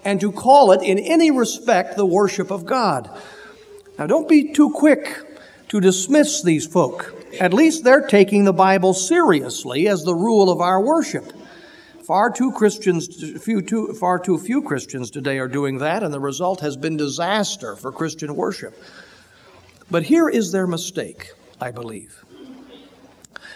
and 0.06 0.20
to 0.22 0.32
call 0.32 0.72
it 0.72 0.82
in 0.82 1.00
any 1.00 1.32
respect 1.32 1.96
the 1.96 2.06
worship 2.06 2.52
of 2.52 2.66
God. 2.66 3.10
Now 3.98 4.08
don't 4.08 4.28
be 4.28 4.54
too 4.54 4.72
quick 4.72 5.22
to 5.70 5.80
dismiss 5.80 6.42
these 6.42 6.66
folk. 6.66 7.14
At 7.40 7.54
least 7.54 7.84
they're 7.84 8.08
taking 8.08 8.44
the 8.44 8.54
Bible 8.54 8.94
seriously 8.94 9.88
as 9.88 10.04
the 10.04 10.16
rule 10.16 10.50
of 10.50 10.62
our 10.62 10.82
worship. 10.82 11.32
Far 12.06 12.32
too 12.32 12.52
Christians, 12.52 13.42
few, 13.42 13.62
too, 13.62 13.94
far 13.94 14.20
too 14.20 14.38
few 14.38 14.62
Christians 14.62 15.10
today 15.10 15.40
are 15.40 15.48
doing 15.48 15.78
that, 15.78 16.04
and 16.04 16.14
the 16.14 16.20
result 16.20 16.60
has 16.60 16.76
been 16.76 16.98
disaster 16.98 17.76
for 17.76 17.92
Christian 17.92 18.36
worship. 18.36 18.78
But 19.90 20.04
here 20.04 20.28
is 20.28 20.52
their 20.52 20.68
mistake. 20.68 21.32
I 21.64 21.72
believe. 21.72 22.26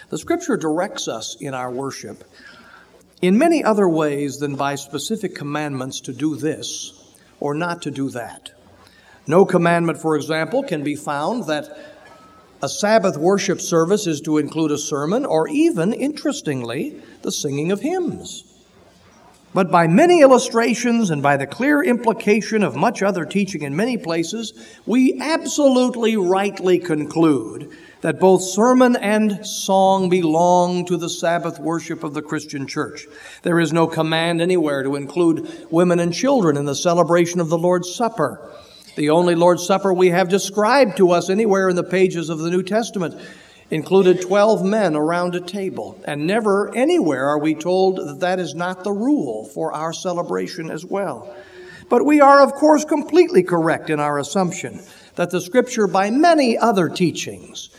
The 0.08 0.16
scripture 0.16 0.56
directs 0.56 1.08
us 1.08 1.36
in 1.38 1.52
our 1.52 1.70
worship 1.70 2.24
in 3.20 3.38
many 3.38 3.64
other 3.64 3.88
ways 3.88 4.38
than 4.38 4.54
by 4.54 4.74
specific 4.74 5.34
commandments 5.34 6.00
to 6.00 6.12
do 6.12 6.36
this 6.36 6.92
or 7.40 7.54
not 7.54 7.82
to 7.82 7.90
do 7.90 8.10
that. 8.10 8.52
No 9.26 9.44
commandment, 9.44 10.00
for 10.00 10.16
example, 10.16 10.62
can 10.62 10.82
be 10.82 10.96
found 10.96 11.46
that 11.46 11.68
a 12.62 12.68
Sabbath 12.68 13.16
worship 13.16 13.60
service 13.60 14.06
is 14.06 14.20
to 14.22 14.38
include 14.38 14.72
a 14.72 14.78
sermon 14.78 15.24
or 15.24 15.48
even, 15.48 15.92
interestingly, 15.92 17.00
the 17.22 17.30
singing 17.30 17.70
of 17.70 17.80
hymns. 17.80 18.44
But 19.54 19.70
by 19.70 19.86
many 19.86 20.20
illustrations 20.20 21.10
and 21.10 21.22
by 21.22 21.36
the 21.36 21.46
clear 21.46 21.82
implication 21.82 22.62
of 22.62 22.76
much 22.76 23.02
other 23.02 23.24
teaching 23.24 23.62
in 23.62 23.76
many 23.76 23.96
places, 23.96 24.52
we 24.86 25.18
absolutely 25.20 26.16
rightly 26.16 26.78
conclude 26.78 27.74
that 28.00 28.20
both 28.20 28.42
sermon 28.42 28.96
and 28.96 29.44
song 29.44 30.08
belong 30.08 30.86
to 30.86 30.96
the 30.96 31.08
Sabbath 31.08 31.58
worship 31.58 32.04
of 32.04 32.14
the 32.14 32.22
Christian 32.22 32.66
church. 32.66 33.06
There 33.42 33.58
is 33.58 33.72
no 33.72 33.86
command 33.86 34.40
anywhere 34.40 34.82
to 34.82 34.96
include 34.96 35.66
women 35.70 35.98
and 35.98 36.14
children 36.14 36.56
in 36.56 36.64
the 36.64 36.74
celebration 36.74 37.40
of 37.40 37.48
the 37.48 37.58
Lord's 37.58 37.94
Supper. 37.94 38.50
The 38.96 39.10
only 39.10 39.34
Lord's 39.34 39.66
Supper 39.66 39.92
we 39.92 40.10
have 40.10 40.28
described 40.28 40.96
to 40.96 41.10
us 41.10 41.30
anywhere 41.30 41.68
in 41.68 41.76
the 41.76 41.84
pages 41.84 42.30
of 42.30 42.38
the 42.38 42.50
New 42.50 42.62
Testament 42.62 43.20
included 43.70 44.22
12 44.22 44.64
men 44.64 44.96
around 44.96 45.34
a 45.34 45.40
table. 45.40 46.00
And 46.04 46.26
never 46.26 46.74
anywhere 46.74 47.26
are 47.28 47.38
we 47.38 47.54
told 47.54 47.96
that 47.98 48.20
that 48.20 48.38
is 48.38 48.54
not 48.54 48.84
the 48.84 48.92
rule 48.92 49.44
for 49.44 49.72
our 49.72 49.92
celebration 49.92 50.70
as 50.70 50.84
well. 50.84 51.34
But 51.88 52.04
we 52.04 52.20
are, 52.20 52.42
of 52.42 52.52
course, 52.52 52.84
completely 52.84 53.42
correct 53.42 53.90
in 53.90 53.98
our 53.98 54.18
assumption 54.18 54.80
that 55.14 55.30
the 55.30 55.40
Scripture, 55.40 55.86
by 55.86 56.10
many 56.10 56.56
other 56.56 56.88
teachings, 56.88 57.70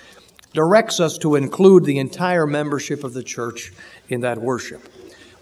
directs 0.53 1.00
us 1.00 1.18
to 1.20 1.36
include 1.36 1.86
the 1.86 2.00
entire 2.00 2.48
membership 2.48 3.03
of 3.03 3.13
the 3.13 3.24
church 3.24 3.72
in 4.08 4.22
that 4.22 4.39
worship. 4.39 4.88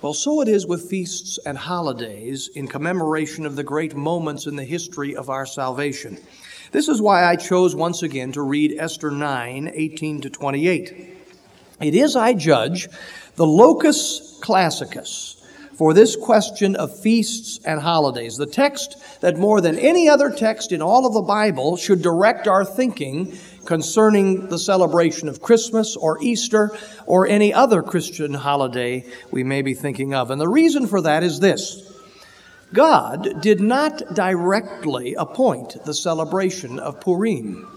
Well, 0.01 0.13
so 0.13 0.41
it 0.41 0.47
is 0.47 0.67
with 0.67 0.89
feasts 0.89 1.39
and 1.45 1.57
holidays 1.57 2.49
in 2.53 2.67
commemoration 2.67 3.45
of 3.45 3.55
the 3.55 3.63
great 3.63 3.95
moments 3.95 4.45
in 4.45 4.55
the 4.55 4.63
history 4.63 5.15
of 5.15 5.29
our 5.29 5.45
salvation. 5.45 6.19
This 6.71 6.87
is 6.87 7.01
why 7.01 7.23
I 7.23 7.35
chose 7.35 7.75
once 7.75 8.03
again 8.03 8.31
to 8.33 8.41
read 8.41 8.75
Esther 8.77 9.09
9 9.09 9.71
18 9.73 10.21
to 10.21 10.29
28. 10.29 11.17
It 11.79 11.95
is, 11.95 12.15
I 12.15 12.33
judge, 12.33 12.89
the 13.35 13.45
locus 13.45 14.37
classicus 14.41 15.37
for 15.77 15.93
this 15.93 16.15
question 16.15 16.75
of 16.75 16.99
feasts 16.99 17.59
and 17.63 17.79
holidays. 17.79 18.35
The 18.35 18.47
text 18.47 18.97
that 19.21 19.37
more 19.37 19.61
than 19.61 19.77
any 19.77 20.09
other 20.09 20.31
text 20.31 20.71
in 20.71 20.81
all 20.81 21.05
of 21.05 21.13
the 21.13 21.21
Bible 21.21 21.77
should 21.77 22.01
direct 22.01 22.47
our 22.47 22.65
thinking 22.65 23.37
concerning 23.67 24.47
the 24.47 24.57
celebration 24.57 25.27
of 25.27 25.41
Christmas 25.41 25.97
or 25.97 26.17
Easter 26.23 26.71
or 27.05 27.27
any 27.27 27.53
other 27.53 27.83
Christian 27.83 28.33
holiday 28.33 29.05
we 29.29 29.43
may 29.43 29.61
be 29.61 29.73
thinking 29.73 30.13
of. 30.13 30.31
And 30.31 30.39
the 30.39 30.47
reason 30.47 30.87
for 30.87 31.01
that 31.01 31.21
is 31.21 31.41
this. 31.41 31.83
God 32.73 33.41
did 33.41 33.59
not 33.59 34.13
directly 34.13 35.15
appoint 35.15 35.83
the 35.85 35.93
celebration 35.93 36.79
of 36.79 37.01
Purim. 37.01 37.67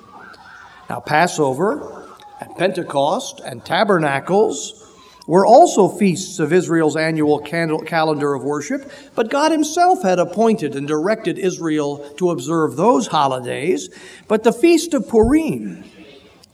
Now, 0.89 1.01
Passover 1.01 2.07
and 2.41 2.57
Pentecost 2.57 3.41
and 3.45 3.65
Tabernacles 3.65 4.90
were 5.31 5.47
also 5.47 5.87
feasts 5.87 6.41
of 6.41 6.53
Israel's 6.53 6.97
annual 6.97 7.39
calendar 7.39 8.35
of 8.35 8.43
worship, 8.43 8.91
but 9.15 9.31
God 9.31 9.53
Himself 9.53 10.03
had 10.03 10.19
appointed 10.19 10.75
and 10.75 10.89
directed 10.89 11.39
Israel 11.39 11.99
to 12.17 12.33
observe 12.33 12.75
those 12.75 13.07
holidays. 13.07 13.91
But 14.27 14.43
the 14.43 14.53
Feast 14.53 14.93
of 14.93 15.09
Purim, 15.09 15.85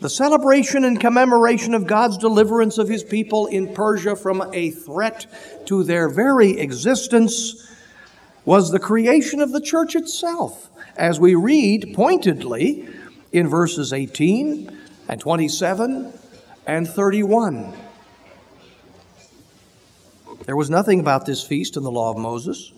the 0.00 0.10
celebration 0.10 0.84
and 0.84 1.00
commemoration 1.00 1.72
of 1.72 1.86
God's 1.86 2.18
deliverance 2.18 2.76
of 2.76 2.86
His 2.86 3.02
people 3.02 3.46
in 3.46 3.72
Persia 3.72 4.14
from 4.14 4.46
a 4.52 4.68
threat 4.68 5.24
to 5.64 5.82
their 5.82 6.10
very 6.10 6.58
existence, 6.58 7.74
was 8.44 8.70
the 8.70 8.78
creation 8.78 9.40
of 9.40 9.52
the 9.52 9.60
church 9.62 9.96
itself, 9.96 10.68
as 10.98 11.18
we 11.18 11.34
read 11.34 11.94
pointedly 11.94 12.86
in 13.32 13.48
verses 13.48 13.94
18 13.94 14.78
and 15.08 15.18
27 15.18 16.12
and 16.66 16.86
31. 16.86 17.85
There 20.44 20.56
was 20.56 20.70
nothing 20.70 21.00
about 21.00 21.26
this 21.26 21.42
feast 21.42 21.76
in 21.76 21.82
the 21.82 21.90
law 21.90 22.10
of 22.10 22.18
Moses. 22.18 22.72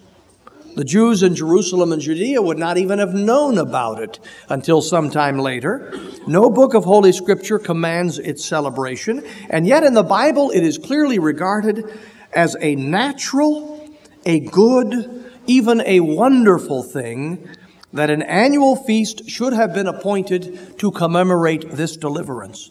The 0.76 0.84
Jews 0.84 1.22
in 1.22 1.34
Jerusalem 1.34 1.92
and 1.92 2.00
Judea 2.00 2.40
would 2.40 2.58
not 2.58 2.78
even 2.78 3.00
have 3.00 3.12
known 3.12 3.58
about 3.58 4.00
it 4.00 4.20
until 4.48 4.80
some 4.80 5.10
time 5.10 5.38
later. 5.38 5.92
No 6.26 6.50
book 6.50 6.74
of 6.74 6.84
Holy 6.84 7.10
Scripture 7.10 7.58
commands 7.58 8.18
its 8.18 8.44
celebration, 8.44 9.24
and 9.50 9.66
yet 9.66 9.82
in 9.82 9.94
the 9.94 10.04
Bible 10.04 10.50
it 10.50 10.62
is 10.62 10.78
clearly 10.78 11.18
regarded 11.18 11.84
as 12.32 12.56
a 12.60 12.76
natural, 12.76 13.90
a 14.24 14.40
good, 14.40 15.32
even 15.46 15.82
a 15.84 16.00
wonderful 16.00 16.82
thing 16.84 17.48
that 17.92 18.10
an 18.10 18.22
annual 18.22 18.76
feast 18.76 19.28
should 19.28 19.52
have 19.52 19.74
been 19.74 19.88
appointed 19.88 20.78
to 20.78 20.90
commemorate 20.92 21.70
this 21.72 21.96
deliverance. 21.96 22.70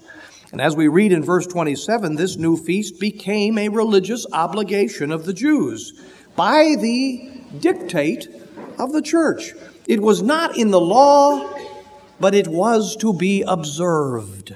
And 0.51 0.61
as 0.61 0.75
we 0.75 0.87
read 0.87 1.11
in 1.11 1.23
verse 1.23 1.45
27, 1.45 2.15
this 2.15 2.37
new 2.37 2.55
feast 2.55 2.99
became 2.99 3.57
a 3.57 3.69
religious 3.69 4.25
obligation 4.31 5.11
of 5.11 5.25
the 5.25 5.33
Jews 5.33 5.93
by 6.35 6.75
the 6.79 7.29
dictate 7.59 8.29
of 8.79 8.93
the 8.93 9.01
church. 9.01 9.53
It 9.87 10.01
was 10.01 10.21
not 10.21 10.57
in 10.57 10.71
the 10.71 10.79
law, 10.79 11.53
but 12.19 12.33
it 12.33 12.47
was 12.47 12.95
to 12.97 13.13
be 13.13 13.41
observed. 13.41 14.55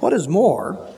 What 0.00 0.12
is 0.12 0.26
more, 0.26 0.92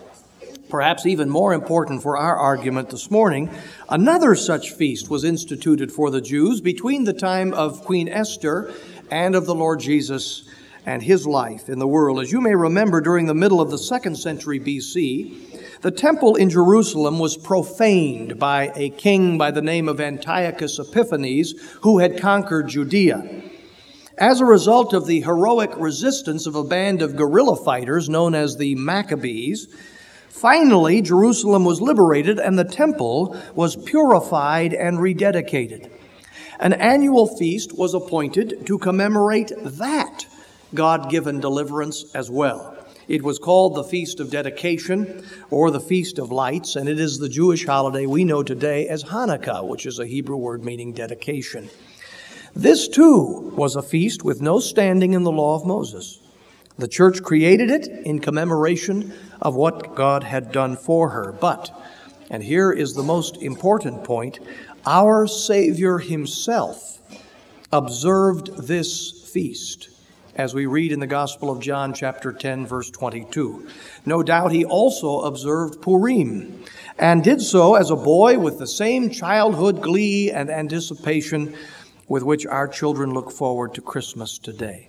perhaps 0.71 1.05
even 1.05 1.29
more 1.29 1.53
important 1.53 2.03
for 2.03 2.17
our 2.17 2.37
argument 2.37 2.91
this 2.91 3.11
morning, 3.11 3.51
another 3.89 4.35
such 4.35 4.73
feast 4.73 5.11
was 5.11 5.23
instituted 5.23 5.93
for 5.93 6.11
the 6.11 6.21
Jews 6.21 6.61
between 6.61 7.05
the 7.05 7.13
time 7.13 7.53
of 7.53 7.85
Queen 7.85 8.09
Esther 8.09 8.73
and 9.11 9.35
of 9.35 9.47
the 9.47 9.55
Lord 9.55 9.81
Jesus 9.81 10.49
and 10.89 11.03
his 11.03 11.27
life 11.27 11.69
in 11.69 11.79
the 11.79 11.87
world. 11.87 12.19
As 12.19 12.33
you 12.33 12.41
may 12.41 12.55
remember, 12.55 13.03
during 13.03 13.27
the 13.27 13.35
middle 13.35 13.61
of 13.61 13.71
the 13.71 13.77
second 13.77 14.17
century 14.17 14.59
BC, 14.59 15.83
the 15.83 15.91
temple 15.91 16.35
in 16.37 16.49
Jerusalem 16.49 17.19
was 17.19 17.37
profaned 17.37 18.39
by 18.39 18.73
a 18.75 18.89
king 18.89 19.37
by 19.37 19.51
the 19.51 19.61
name 19.61 19.87
of 19.87 20.01
Antiochus 20.01 20.79
Epiphanes, 20.79 21.53
who 21.83 21.99
had 21.99 22.19
conquered 22.19 22.69
Judea. 22.69 23.43
As 24.17 24.41
a 24.41 24.47
result 24.47 24.95
of 24.95 25.07
the 25.07 25.21
heroic 25.21 25.73
resistance 25.77 26.47
of 26.47 26.55
a 26.55 26.65
band 26.65 27.03
of 27.03 27.17
guerrilla 27.17 27.63
fighters 27.63 28.09
known 28.09 28.35
as 28.35 28.57
the 28.57 28.75
Maccabees, 28.75 29.69
finally 30.31 31.03
Jerusalem 31.03 31.67
was 31.67 31.83
liberated 31.83 32.39
and 32.39 32.59
the 32.59 32.65
temple 32.65 33.37
was 33.55 33.77
purified 33.77 34.73
and 34.73 34.97
rededicated. 34.97 35.91
An 36.59 36.73
annual 36.73 37.27
feast 37.37 37.77
was 37.77 37.93
appointed 37.93 38.65
to 38.65 38.79
commemorate 38.79 39.53
that 39.63 40.25
God 40.75 41.11
given 41.11 41.41
deliverance 41.41 42.15
as 42.15 42.31
well. 42.31 42.77
It 43.09 43.23
was 43.23 43.39
called 43.39 43.75
the 43.75 43.85
Feast 43.85 44.21
of 44.21 44.31
Dedication 44.31 45.25
or 45.51 45.71
the 45.71 45.81
Feast 45.81 46.19
of 46.19 46.31
Lights, 46.31 46.77
and 46.77 46.89
it 46.89 47.01
is 47.01 47.19
the 47.19 47.29
Jewish 47.29 47.65
holiday 47.65 48.05
we 48.05 48.23
know 48.23 48.43
today 48.43 48.87
as 48.87 49.05
Hanukkah, 49.05 49.67
which 49.67 49.87
is 49.87 49.99
a 49.99 50.07
Hebrew 50.07 50.37
word 50.37 50.63
meaning 50.63 50.93
dedication. 50.93 51.71
This 52.55 52.87
too 52.87 53.53
was 53.57 53.77
a 53.77 53.83
feast 53.83 54.25
with 54.25 54.43
no 54.43 54.61
standing 54.61 55.15
in 55.15 55.23
the 55.23 55.33
law 55.33 55.55
of 55.55 55.67
Moses. 55.67 56.21
The 56.77 56.89
church 56.89 57.23
created 57.23 57.71
it 57.71 57.89
in 57.89 58.21
commemoration 58.21 59.13
of 59.41 59.55
what 59.55 59.95
God 59.95 60.23
had 60.23 60.53
done 60.53 60.77
for 60.77 61.09
her. 61.09 61.33
But, 61.33 61.71
and 62.31 62.43
here 62.43 62.73
is 62.73 62.95
the 62.95 63.03
most 63.03 63.39
important 63.43 64.05
point, 64.05 64.39
our 64.85 65.27
Savior 65.27 65.99
Himself 65.99 67.01
observed 67.73 68.67
this 68.67 69.31
feast, 69.33 69.89
as 70.39 70.55
we 70.55 70.67
read 70.67 70.93
in 70.93 71.01
the 71.01 71.07
Gospel 71.07 71.51
of 71.51 71.59
John, 71.59 71.93
chapter 71.93 72.33
10, 72.33 72.65
verse 72.65 72.91
22. 72.91 73.69
No 74.07 74.23
doubt 74.23 74.53
he 74.53 74.65
also 74.65 75.23
observed 75.23 75.83
Purim, 75.83 76.63
and 76.97 77.25
did 77.25 77.43
so 77.43 77.75
as 77.75 77.91
a 77.91 77.97
boy 77.97 78.39
with 78.39 78.61
the 78.61 78.67
same 78.67 79.11
childhood 79.11 79.83
glee 79.83 80.31
and 80.31 80.49
anticipation 80.49 81.57
with 82.07 82.23
which 82.23 82.47
our 82.47 82.69
children 82.69 83.13
look 83.13 83.33
forward 83.33 83.75
to 83.75 83.81
Christmas 83.81 84.39
today. 84.39 84.89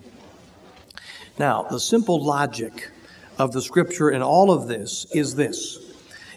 Now, 1.39 1.63
the 1.63 1.79
simple 1.79 2.23
logic 2.23 2.91
of 3.39 3.51
the 3.51 3.61
scripture 3.63 4.11
in 4.11 4.21
all 4.21 4.51
of 4.51 4.67
this 4.67 5.07
is 5.15 5.33
this 5.33 5.79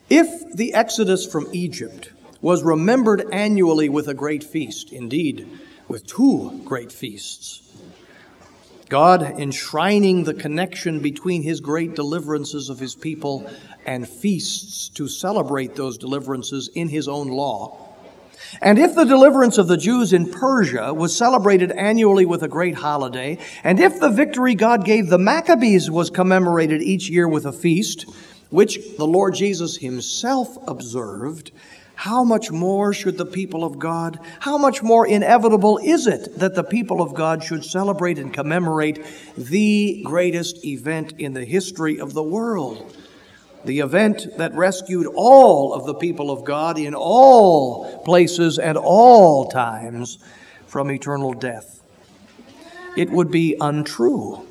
if 0.09 0.54
the 0.54 0.73
exodus 0.73 1.31
from 1.31 1.49
Egypt 1.52 2.11
was 2.40 2.62
remembered 2.62 3.26
annually 3.31 3.90
with 3.90 4.09
a 4.09 4.14
great 4.14 4.42
feast, 4.42 4.90
indeed, 4.90 5.47
with 5.87 6.07
two 6.07 6.62
great 6.64 6.90
feasts, 6.90 7.62
God 8.92 9.22
enshrining 9.22 10.25
the 10.25 10.34
connection 10.34 11.00
between 11.00 11.42
his 11.42 11.61
great 11.62 11.94
deliverances 11.94 12.68
of 12.68 12.78
his 12.78 12.94
people 12.94 13.50
and 13.87 14.06
feasts 14.06 14.90
to 14.90 15.08
celebrate 15.08 15.75
those 15.75 15.96
deliverances 15.96 16.68
in 16.75 16.90
his 16.90 17.08
own 17.08 17.28
law, 17.28 17.88
and 18.61 18.78
if 18.78 18.94
the 18.94 19.06
deliverance 19.06 19.56
of 19.56 19.66
the 19.66 19.78
Jews 19.78 20.12
in 20.12 20.30
Persia 20.30 20.92
was 20.92 21.16
celebrated 21.16 21.70
annually 21.72 22.26
with 22.26 22.42
a 22.42 22.49
great 22.49 22.75
holiday, 22.75 23.38
and 23.64 23.80
if 23.80 23.99
the 23.99 24.11
victory 24.11 24.54
God 24.54 24.84
gave 24.84 25.08
the 25.08 25.16
Maccabees 25.16 25.90
was 25.90 26.11
commemorated 26.11 26.82
each 26.82 27.08
year 27.08 27.26
with 27.26 27.46
a 27.46 27.52
feast, 27.52 28.04
which 28.50 28.78
the 28.99 29.06
Lord 29.06 29.32
Jesus 29.34 29.78
himself 29.78 30.58
observed, 30.68 31.50
how 31.94 32.25
much 32.25 32.50
more 32.50 32.92
should 32.92 33.18
the 33.18 33.26
people 33.26 33.64
of 33.64 33.78
God, 33.78 34.18
how 34.40 34.58
much 34.58 34.82
more 34.82 35.06
inevitable 35.06 35.78
is 35.78 36.06
it 36.06 36.38
that 36.38 36.54
the 36.54 36.64
people 36.64 37.00
of 37.00 37.14
God 37.14 37.44
should 37.44 37.64
celebrate 37.64 38.18
and 38.18 38.32
commemorate 38.32 39.04
the 39.37 40.02
greatest 40.04 40.64
event 40.64 41.14
in 41.18 41.34
the 41.34 41.44
history 41.44 42.00
of 42.00 42.14
the 42.14 42.22
world? 42.22 42.96
the 43.64 43.80
event 43.80 44.26
that 44.38 44.54
rescued 44.54 45.06
all 45.14 45.72
of 45.72 45.87
the 45.87 45.94
people 45.94 46.30
of 46.30 46.44
God 46.44 46.78
in 46.78 46.94
all 46.94 48.02
places 48.04 48.58
and 48.58 48.76
all 48.76 49.49
times 49.49 50.18
from 50.66 50.90
eternal 50.90 51.32
death. 51.32 51.80
It 52.96 53.11
would 53.11 53.30
be 53.30 53.56
untrue. 53.61 54.46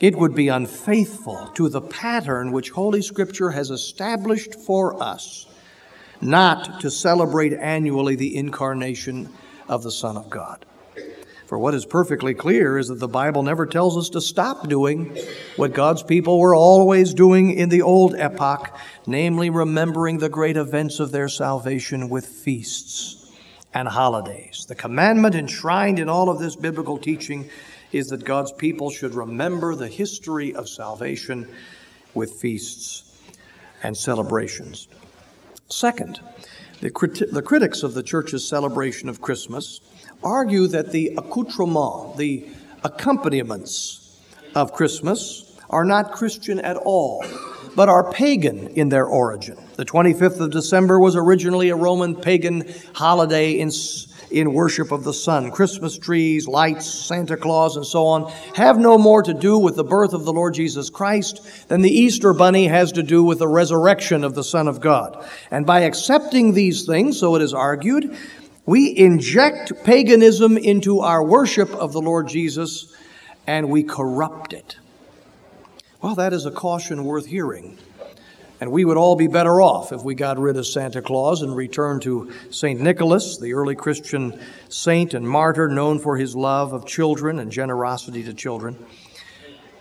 It 0.00 0.16
would 0.16 0.34
be 0.34 0.48
unfaithful 0.48 1.48
to 1.54 1.68
the 1.68 1.80
pattern 1.80 2.52
which 2.52 2.70
Holy 2.70 3.02
Scripture 3.02 3.50
has 3.50 3.70
established 3.70 4.54
for 4.54 5.00
us 5.02 5.46
not 6.22 6.80
to 6.80 6.90
celebrate 6.90 7.52
annually 7.52 8.16
the 8.16 8.36
incarnation 8.36 9.28
of 9.68 9.82
the 9.82 9.90
Son 9.90 10.16
of 10.16 10.30
God. 10.30 10.64
For 11.46 11.58
what 11.58 11.74
is 11.74 11.84
perfectly 11.84 12.32
clear 12.32 12.78
is 12.78 12.88
that 12.88 12.98
the 12.98 13.08
Bible 13.08 13.42
never 13.42 13.66
tells 13.66 13.98
us 13.98 14.08
to 14.10 14.22
stop 14.22 14.68
doing 14.68 15.14
what 15.56 15.74
God's 15.74 16.02
people 16.02 16.38
were 16.38 16.54
always 16.54 17.12
doing 17.12 17.50
in 17.50 17.68
the 17.68 17.82
old 17.82 18.14
epoch, 18.14 18.74
namely 19.06 19.50
remembering 19.50 20.16
the 20.16 20.30
great 20.30 20.56
events 20.56 20.98
of 20.98 21.12
their 21.12 21.28
salvation 21.28 22.08
with 22.08 22.24
feasts 22.24 23.30
and 23.74 23.86
holidays. 23.86 24.64
The 24.66 24.74
commandment 24.74 25.34
enshrined 25.34 25.98
in 25.98 26.08
all 26.08 26.30
of 26.30 26.38
this 26.38 26.56
biblical 26.56 26.96
teaching 26.96 27.50
is 27.92 28.06
that 28.08 28.24
God's 28.24 28.52
people 28.52 28.90
should 28.90 29.14
remember 29.14 29.74
the 29.74 29.88
history 29.88 30.54
of 30.54 30.68
salvation 30.68 31.46
with 32.14 32.32
feasts 32.32 33.20
and 33.82 33.94
celebrations. 33.94 34.88
Second, 35.72 36.20
the, 36.80 36.90
crit- 36.90 37.32
the 37.32 37.42
critics 37.42 37.82
of 37.82 37.94
the 37.94 38.02
church's 38.02 38.46
celebration 38.46 39.08
of 39.08 39.22
Christmas 39.22 39.80
argue 40.22 40.66
that 40.66 40.92
the 40.92 41.14
accoutrement, 41.16 42.18
the 42.18 42.46
accompaniments 42.84 44.20
of 44.54 44.74
Christmas, 44.74 45.58
are 45.70 45.84
not 45.84 46.12
Christian 46.12 46.60
at 46.60 46.76
all, 46.76 47.24
but 47.74 47.88
are 47.88 48.12
pagan 48.12 48.68
in 48.68 48.90
their 48.90 49.06
origin. 49.06 49.56
The 49.76 49.86
25th 49.86 50.40
of 50.40 50.50
December 50.50 51.00
was 51.00 51.16
originally 51.16 51.70
a 51.70 51.76
Roman 51.76 52.16
pagan 52.16 52.70
holiday 52.94 53.52
in, 53.52 53.70
in 54.32 54.52
worship 54.52 54.90
of 54.90 55.04
the 55.04 55.12
sun. 55.12 55.50
Christmas 55.50 55.98
trees, 55.98 56.48
lights, 56.48 56.86
Santa 56.86 57.36
Claus, 57.36 57.76
and 57.76 57.86
so 57.86 58.06
on 58.06 58.32
have 58.54 58.78
no 58.78 58.98
more 58.98 59.22
to 59.22 59.34
do 59.34 59.58
with 59.58 59.76
the 59.76 59.84
birth 59.84 60.12
of 60.12 60.24
the 60.24 60.32
Lord 60.32 60.54
Jesus 60.54 60.90
Christ 60.90 61.68
than 61.68 61.82
the 61.82 61.90
Easter 61.90 62.32
bunny 62.32 62.66
has 62.66 62.92
to 62.92 63.02
do 63.02 63.22
with 63.22 63.38
the 63.38 63.48
resurrection 63.48 64.24
of 64.24 64.34
the 64.34 64.44
Son 64.44 64.68
of 64.68 64.80
God. 64.80 65.24
And 65.50 65.66
by 65.66 65.80
accepting 65.80 66.52
these 66.52 66.86
things, 66.86 67.18
so 67.18 67.36
it 67.36 67.42
is 67.42 67.54
argued, 67.54 68.16
we 68.64 68.96
inject 68.96 69.72
paganism 69.84 70.56
into 70.56 71.00
our 71.00 71.22
worship 71.22 71.70
of 71.70 71.92
the 71.92 72.00
Lord 72.00 72.28
Jesus 72.28 72.94
and 73.46 73.68
we 73.68 73.82
corrupt 73.82 74.52
it. 74.52 74.76
Well, 76.00 76.14
that 76.14 76.32
is 76.32 76.46
a 76.46 76.50
caution 76.50 77.04
worth 77.04 77.26
hearing. 77.26 77.78
And 78.62 78.70
we 78.70 78.84
would 78.84 78.96
all 78.96 79.16
be 79.16 79.26
better 79.26 79.60
off 79.60 79.90
if 79.90 80.04
we 80.04 80.14
got 80.14 80.38
rid 80.38 80.56
of 80.56 80.68
Santa 80.68 81.02
Claus 81.02 81.42
and 81.42 81.56
returned 81.56 82.02
to 82.02 82.32
St. 82.50 82.80
Nicholas, 82.80 83.36
the 83.36 83.54
early 83.54 83.74
Christian 83.74 84.38
saint 84.68 85.14
and 85.14 85.28
martyr 85.28 85.66
known 85.66 85.98
for 85.98 86.16
his 86.16 86.36
love 86.36 86.72
of 86.72 86.86
children 86.86 87.40
and 87.40 87.50
generosity 87.50 88.22
to 88.22 88.32
children. 88.32 88.78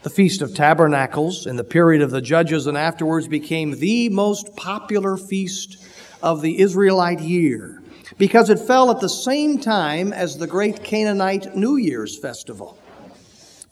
The 0.02 0.10
Feast 0.10 0.41
of 0.41 0.56
Tabernacles 0.56 1.46
in 1.46 1.58
the 1.58 1.63
period 1.63 2.02
of 2.02 2.10
the 2.10 2.24
Judges 2.24 2.65
and 2.65 2.76
afterwards 2.76 3.28
became 3.28 3.78
the 3.78 4.10
most 4.10 4.56
popular 4.56 5.15
feast 5.15 5.78
of 6.24 6.41
the 6.41 6.60
Israelite 6.60 7.20
year 7.20 7.84
because 8.17 8.50
it 8.50 8.58
fell 8.58 8.89
at 8.89 9.00
the 9.00 9.10
same 9.10 9.60
time 9.60 10.12
as 10.12 10.39
the 10.39 10.48
great 10.48 10.84
Canaanite 10.84 11.56
New 11.56 11.76
Year's 11.76 12.17
festival. 12.17 12.80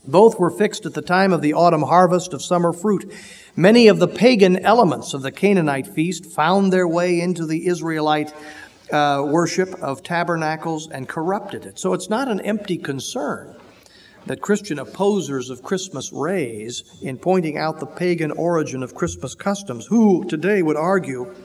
Both 0.07 0.39
were 0.39 0.49
fixed 0.49 0.85
at 0.85 0.93
the 0.93 1.01
time 1.01 1.33
of 1.33 1.41
the 1.41 1.53
autumn 1.53 1.83
harvest 1.83 2.33
of 2.33 2.41
summer 2.41 2.73
fruit. 2.73 3.11
Many 3.59 3.89
of 3.89 3.99
the 3.99 4.07
pagan 4.07 4.55
elements 4.59 5.13
of 5.13 5.21
the 5.21 5.33
Canaanite 5.33 5.85
feast 5.85 6.25
found 6.25 6.71
their 6.71 6.87
way 6.87 7.19
into 7.19 7.45
the 7.45 7.67
Israelite 7.67 8.33
uh, 8.89 9.21
worship 9.27 9.73
of 9.83 10.01
tabernacles 10.01 10.89
and 10.89 11.09
corrupted 11.09 11.65
it. 11.65 11.77
So 11.77 11.93
it's 11.93 12.09
not 12.09 12.29
an 12.29 12.39
empty 12.39 12.77
concern 12.77 13.53
that 14.27 14.39
Christian 14.39 14.79
opposers 14.79 15.49
of 15.49 15.61
Christmas 15.61 16.13
raise 16.13 16.85
in 17.01 17.17
pointing 17.17 17.57
out 17.57 17.81
the 17.81 17.85
pagan 17.85 18.31
origin 18.31 18.81
of 18.81 18.95
Christmas 18.95 19.35
customs, 19.35 19.87
who 19.87 20.23
today 20.23 20.61
would 20.61 20.77
argue 20.77 21.35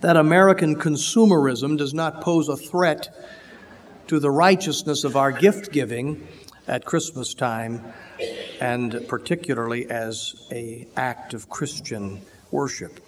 that 0.00 0.16
American 0.16 0.74
consumerism 0.74 1.78
does 1.78 1.94
not 1.94 2.20
pose 2.20 2.48
a 2.48 2.56
threat 2.56 3.14
to 4.08 4.18
the 4.18 4.32
righteousness 4.32 5.04
of 5.04 5.14
our 5.14 5.30
gift 5.30 5.70
giving 5.70 6.26
at 6.66 6.84
Christmas 6.84 7.32
time, 7.32 7.92
and 8.60 9.04
particularly 9.08 9.88
as 9.90 10.46
a 10.50 10.86
act 10.96 11.34
of 11.34 11.48
Christian 11.48 12.20
worship. 12.50 13.00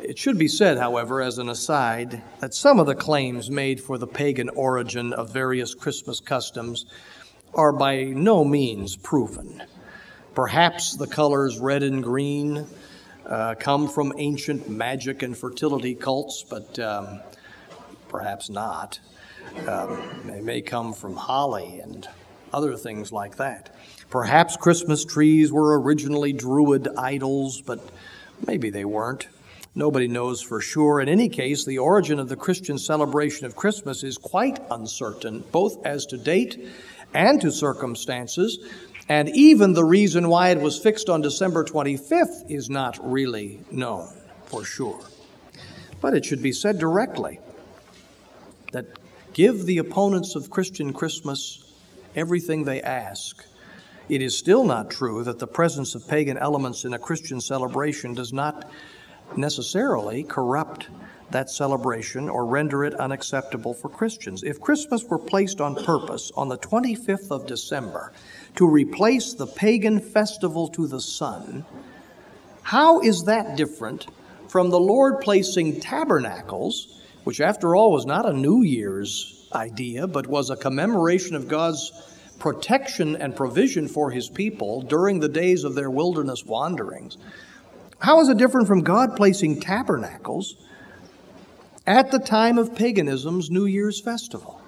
It 0.00 0.18
should 0.18 0.38
be 0.38 0.48
said, 0.48 0.78
however, 0.78 1.20
as 1.20 1.38
an 1.38 1.48
aside, 1.48 2.22
that 2.40 2.54
some 2.54 2.78
of 2.78 2.86
the 2.86 2.94
claims 2.94 3.50
made 3.50 3.80
for 3.80 3.98
the 3.98 4.06
pagan 4.06 4.48
origin 4.50 5.12
of 5.12 5.32
various 5.32 5.74
Christmas 5.74 6.20
customs 6.20 6.86
are 7.54 7.72
by 7.72 8.04
no 8.04 8.44
means 8.44 8.96
proven. 8.96 9.62
Perhaps 10.34 10.96
the 10.96 11.06
colors 11.06 11.58
red 11.58 11.82
and 11.82 12.02
green 12.02 12.66
uh, 13.26 13.54
come 13.58 13.88
from 13.88 14.12
ancient 14.16 14.68
magic 14.68 15.22
and 15.22 15.36
fertility 15.36 15.94
cults, 15.94 16.44
but 16.48 16.78
um, 16.78 17.20
perhaps 18.08 18.50
not. 18.50 19.00
Um, 19.66 19.98
they 20.26 20.40
may 20.40 20.60
come 20.60 20.92
from 20.92 21.16
holly 21.16 21.80
and 21.80 22.06
other 22.52 22.76
things 22.76 23.12
like 23.12 23.36
that. 23.36 23.74
Perhaps 24.10 24.56
Christmas 24.56 25.04
trees 25.04 25.52
were 25.52 25.80
originally 25.80 26.32
Druid 26.32 26.88
idols, 26.96 27.60
but 27.60 27.80
maybe 28.46 28.70
they 28.70 28.84
weren't. 28.84 29.28
Nobody 29.74 30.08
knows 30.08 30.40
for 30.40 30.60
sure. 30.60 31.00
In 31.00 31.08
any 31.08 31.28
case, 31.28 31.64
the 31.64 31.78
origin 31.78 32.18
of 32.18 32.28
the 32.28 32.36
Christian 32.36 32.78
celebration 32.78 33.46
of 33.46 33.56
Christmas 33.56 34.02
is 34.04 34.16
quite 34.16 34.58
uncertain, 34.70 35.44
both 35.52 35.84
as 35.84 36.06
to 36.06 36.16
date 36.16 36.68
and 37.12 37.40
to 37.42 37.50
circumstances. 37.50 38.58
And 39.08 39.28
even 39.30 39.74
the 39.74 39.84
reason 39.84 40.28
why 40.28 40.50
it 40.50 40.60
was 40.60 40.78
fixed 40.78 41.10
on 41.10 41.20
December 41.20 41.64
25th 41.64 42.50
is 42.50 42.70
not 42.70 42.98
really 43.02 43.60
known 43.70 44.08
for 44.46 44.64
sure. 44.64 45.00
But 46.00 46.14
it 46.14 46.24
should 46.24 46.42
be 46.42 46.52
said 46.52 46.78
directly 46.78 47.38
that 48.72 48.86
give 49.32 49.66
the 49.66 49.78
opponents 49.78 50.36
of 50.36 50.50
Christian 50.50 50.92
Christmas 50.92 51.62
everything 52.14 52.64
they 52.64 52.80
ask 52.80 53.44
it 54.08 54.22
is 54.22 54.36
still 54.36 54.64
not 54.64 54.90
true 54.90 55.24
that 55.24 55.38
the 55.38 55.46
presence 55.46 55.94
of 55.94 56.06
pagan 56.06 56.38
elements 56.38 56.84
in 56.84 56.94
a 56.94 56.98
Christian 56.98 57.40
celebration 57.40 58.14
does 58.14 58.32
not 58.32 58.70
necessarily 59.36 60.22
corrupt 60.22 60.88
that 61.30 61.50
celebration 61.50 62.28
or 62.28 62.46
render 62.46 62.84
it 62.84 62.94
unacceptable 62.94 63.74
for 63.74 63.88
Christians. 63.88 64.44
If 64.44 64.60
Christmas 64.60 65.04
were 65.04 65.18
placed 65.18 65.60
on 65.60 65.74
purpose 65.74 66.30
on 66.36 66.48
the 66.48 66.58
25th 66.58 67.30
of 67.32 67.46
December 67.46 68.12
to 68.54 68.68
replace 68.68 69.34
the 69.34 69.46
pagan 69.46 69.98
festival 69.98 70.68
to 70.68 70.86
the 70.86 71.00
sun, 71.00 71.64
how 72.62 73.00
is 73.00 73.24
that 73.24 73.56
different 73.56 74.06
from 74.48 74.70
the 74.70 74.80
Lord 74.80 75.20
placing 75.20 75.80
tabernacles, 75.80 77.02
which 77.24 77.40
after 77.40 77.74
all 77.74 77.90
was 77.90 78.06
not 78.06 78.24
a 78.28 78.32
New 78.32 78.62
Year's 78.62 79.48
idea, 79.52 80.06
but 80.06 80.28
was 80.28 80.50
a 80.50 80.56
commemoration 80.56 81.34
of 81.34 81.48
God's 81.48 81.90
protection 82.38 83.16
and 83.16 83.34
provision 83.34 83.88
for 83.88 84.10
his 84.10 84.28
people 84.28 84.82
during 84.82 85.20
the 85.20 85.28
days 85.28 85.64
of 85.64 85.74
their 85.74 85.90
wilderness 85.90 86.44
wanderings? 86.44 87.16
How 87.98 88.20
is 88.20 88.28
it 88.28 88.38
different 88.38 88.66
from 88.66 88.82
God 88.82 89.16
placing 89.16 89.60
tabernacles 89.60 90.56
at 91.86 92.10
the 92.10 92.18
time 92.18 92.58
of 92.58 92.74
paganism's 92.74 93.50
New 93.50 93.66
Year's 93.66 94.00
festival? 94.00 94.60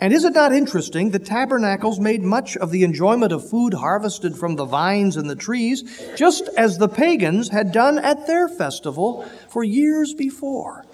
And 0.00 0.12
is 0.12 0.24
it 0.24 0.34
not 0.34 0.52
interesting 0.52 1.10
that 1.10 1.24
tabernacles 1.24 1.98
made 1.98 2.22
much 2.22 2.56
of 2.56 2.70
the 2.70 2.84
enjoyment 2.84 3.32
of 3.32 3.48
food 3.48 3.74
harvested 3.74 4.36
from 4.36 4.54
the 4.54 4.64
vines 4.64 5.16
and 5.16 5.28
the 5.28 5.34
trees, 5.34 5.82
just 6.16 6.48
as 6.56 6.78
the 6.78 6.88
pagans 6.88 7.48
had 7.48 7.72
done 7.72 7.98
at 7.98 8.26
their 8.26 8.48
festival 8.48 9.28
for 9.48 9.64
years 9.64 10.14
before? 10.14 10.84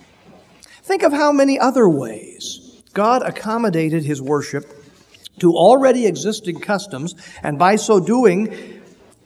Think 0.83 1.03
of 1.03 1.13
how 1.13 1.33
many 1.33 1.59
other 1.59 1.89
ways 1.89 2.83
God 2.95 3.23
accommodated 3.23 4.05
his 4.05 4.23
worship 4.23 4.84
to 5.45 5.53
already 5.53 6.07
existing 6.07 6.59
customs, 6.59 7.15
and 7.43 7.59
by 7.59 7.77
so 7.77 8.01
doing, 8.01 8.81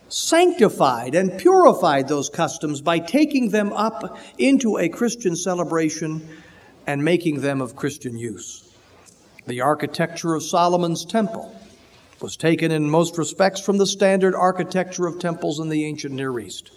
sanctified 0.09 1.15
and 1.15 1.39
purified 1.39 2.09
those 2.09 2.29
customs 2.29 2.81
by 2.81 2.99
taking 2.99 3.51
them 3.51 3.73
up 3.73 4.19
into 4.37 4.79
a 4.79 4.89
Christian 4.89 5.37
celebration 5.37 6.29
and 6.89 7.05
making 7.05 7.41
them 7.41 7.61
of 7.61 7.77
Christian 7.77 8.19
use. 8.19 8.69
The 9.47 9.61
architecture 9.61 10.35
of 10.35 10.43
Solomon's 10.43 11.05
temple 11.05 11.55
was 12.21 12.37
taken 12.37 12.73
in 12.73 12.91
most 12.91 13.17
respects 13.17 13.61
from 13.61 13.79
the 13.79 13.87
standard 13.87 14.35
architecture 14.35 15.07
of 15.07 15.21
temples 15.21 15.61
in 15.61 15.69
the 15.69 15.85
ancient 15.85 16.15
Near 16.15 16.37
East. 16.41 16.73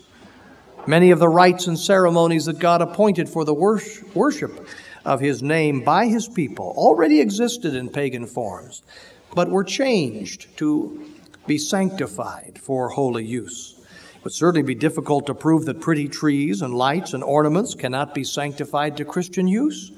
Many 0.86 1.10
of 1.10 1.18
the 1.18 1.28
rites 1.28 1.66
and 1.66 1.80
ceremonies 1.80 2.46
that 2.46 2.60
God 2.60 2.84
appointed 2.84 3.28
for 3.28 3.44
the 3.44 3.56
worship 3.56 4.68
of 5.04 5.20
His 5.20 5.42
name 5.42 5.84
by 5.84 6.06
His 6.06 6.28
people 6.28 6.76
already 6.78 7.22
existed 7.22 7.74
in 7.74 7.90
pagan 7.90 8.28
forms, 8.28 8.84
but 9.34 9.50
were 9.50 9.64
changed 9.64 10.56
to 10.58 11.06
be 11.48 11.58
sanctified 11.58 12.60
for 12.62 12.90
holy 12.90 13.26
use. 13.26 13.76
It 14.16 14.24
would 14.24 14.34
certainly 14.34 14.62
be 14.62 14.76
difficult 14.76 15.26
to 15.26 15.34
prove 15.34 15.66
that 15.66 15.82
pretty 15.82 16.08
trees 16.08 16.62
and 16.62 16.74
lights 16.74 17.14
and 17.14 17.24
ornaments 17.24 17.74
cannot 17.74 18.14
be 18.14 18.24
sanctified 18.24 18.98
to 18.98 19.06
Christian 19.06 19.48
use. 19.48 19.92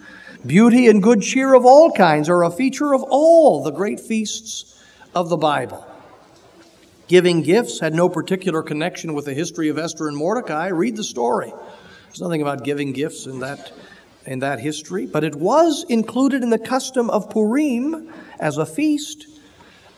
Beauty 0.46 0.88
and 0.88 1.04
good 1.04 1.22
cheer 1.22 1.54
of 1.54 1.66
all 1.66 1.92
kinds 1.92 2.30
are 2.30 2.44
a 2.44 2.52
feature 2.52 2.94
of 2.94 3.04
all 3.04 3.64
the 3.64 3.72
great 3.72 4.00
feasts 4.00 4.82
of 5.14 5.30
the 5.30 5.38
Bible. 5.38 5.86
Giving 7.08 7.42
gifts 7.42 7.80
had 7.80 7.94
no 7.94 8.08
particular 8.08 8.64
connection 8.64 9.14
with 9.14 9.26
the 9.26 9.34
history 9.34 9.70
of 9.70 9.78
Esther 9.78 10.08
and 10.08 10.16
Mordecai. 10.16 10.68
Read 10.68 10.96
the 10.96 11.04
story. 11.04 11.52
There's 12.08 12.22
nothing 12.22 12.42
about 12.42 12.64
giving 12.64 12.94
gifts 12.94 13.26
in 13.26 13.40
that, 13.40 13.72
in 14.26 14.40
that 14.40 14.60
history, 14.60 15.06
but 15.06 15.24
it 15.24 15.36
was 15.36 15.86
included 15.90 16.44
in 16.44 16.50
the 16.50 16.60
custom 16.60 17.10
of 17.10 17.30
Purim 17.30 18.14
as 18.44 18.58
a 18.58 18.66
feast 18.66 19.26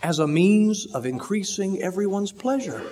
as 0.04 0.20
a 0.20 0.28
means 0.28 0.86
of 0.94 1.04
increasing 1.04 1.82
everyone's 1.82 2.32
pleasure. 2.32 2.84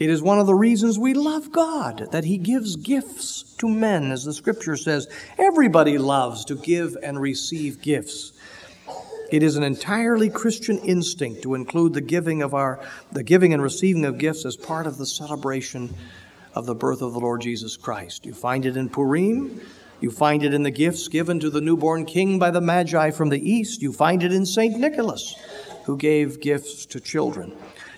It 0.00 0.10
is 0.10 0.20
one 0.20 0.40
of 0.40 0.48
the 0.48 0.54
reasons 0.54 0.98
we 0.98 1.14
love 1.14 1.52
God, 1.52 2.08
that 2.10 2.24
He 2.24 2.36
gives 2.36 2.74
gifts 2.74 3.54
to 3.58 3.68
men, 3.68 4.10
as 4.10 4.24
the 4.24 4.32
scripture 4.32 4.76
says. 4.76 5.06
Everybody 5.38 5.96
loves 5.96 6.44
to 6.46 6.56
give 6.56 6.96
and 7.04 7.20
receive 7.20 7.82
gifts. 7.82 8.32
It 9.30 9.44
is 9.44 9.54
an 9.54 9.62
entirely 9.62 10.28
Christian 10.28 10.78
instinct 10.78 11.42
to 11.42 11.54
include 11.54 11.92
the 11.92 12.00
giving 12.00 12.42
of 12.42 12.52
our 12.52 12.80
the 13.12 13.22
giving 13.22 13.52
and 13.52 13.62
receiving 13.62 14.04
of 14.04 14.18
gifts 14.18 14.44
as 14.44 14.56
part 14.56 14.88
of 14.88 14.98
the 14.98 15.06
celebration 15.06 15.94
of 16.52 16.66
the 16.66 16.74
birth 16.74 17.00
of 17.00 17.12
the 17.12 17.20
Lord 17.20 17.42
Jesus 17.42 17.76
Christ. 17.76 18.26
You 18.26 18.34
find 18.34 18.66
it 18.66 18.76
in 18.76 18.88
Purim, 18.88 19.60
you 20.00 20.10
find 20.10 20.42
it 20.42 20.54
in 20.54 20.62
the 20.62 20.70
gifts 20.70 21.08
given 21.08 21.40
to 21.40 21.50
the 21.50 21.60
newborn 21.60 22.04
king 22.04 22.38
by 22.38 22.50
the 22.50 22.60
Magi 22.60 23.10
from 23.10 23.28
the 23.28 23.50
east, 23.50 23.82
you 23.82 23.92
find 23.92 24.22
it 24.22 24.32
in 24.32 24.46
St. 24.46 24.76
Nicholas 24.76 25.36
who 25.84 25.96
gave 25.96 26.40
gifts 26.40 26.86
to 26.86 27.00
children. 27.00 27.52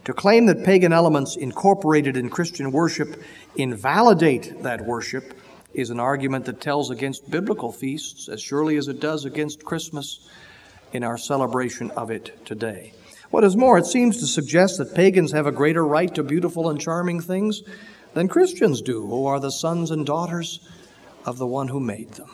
To 0.04 0.12
claim 0.12 0.46
that 0.46 0.64
pagan 0.64 0.92
elements 0.92 1.36
incorporated 1.36 2.16
in 2.16 2.30
Christian 2.30 2.72
worship 2.72 3.22
invalidate 3.56 4.62
that 4.62 4.84
worship 4.84 5.34
is 5.74 5.90
an 5.90 6.00
argument 6.00 6.44
that 6.46 6.60
tells 6.60 6.90
against 6.90 7.30
biblical 7.30 7.72
feasts 7.72 8.28
as 8.28 8.40
surely 8.40 8.76
as 8.76 8.88
it 8.88 9.00
does 9.00 9.24
against 9.24 9.64
Christmas 9.64 10.28
in 10.92 11.04
our 11.04 11.16
celebration 11.16 11.90
of 11.92 12.10
it 12.10 12.44
today. 12.44 12.92
What 13.30 13.44
is 13.44 13.56
more, 13.56 13.78
it 13.78 13.86
seems 13.86 14.18
to 14.18 14.26
suggest 14.26 14.76
that 14.78 14.94
pagans 14.94 15.32
have 15.32 15.46
a 15.46 15.52
greater 15.52 15.86
right 15.86 16.14
to 16.14 16.22
beautiful 16.22 16.68
and 16.68 16.80
charming 16.80 17.20
things 17.20 17.62
than 18.12 18.28
Christians 18.28 18.82
do, 18.82 19.06
who 19.06 19.24
are 19.26 19.40
the 19.40 19.50
sons 19.50 19.90
and 19.90 20.04
daughters 20.04 20.60
of 21.24 21.38
the 21.38 21.46
one 21.46 21.68
who 21.68 21.80
made 21.80 22.10
them. 22.12 22.30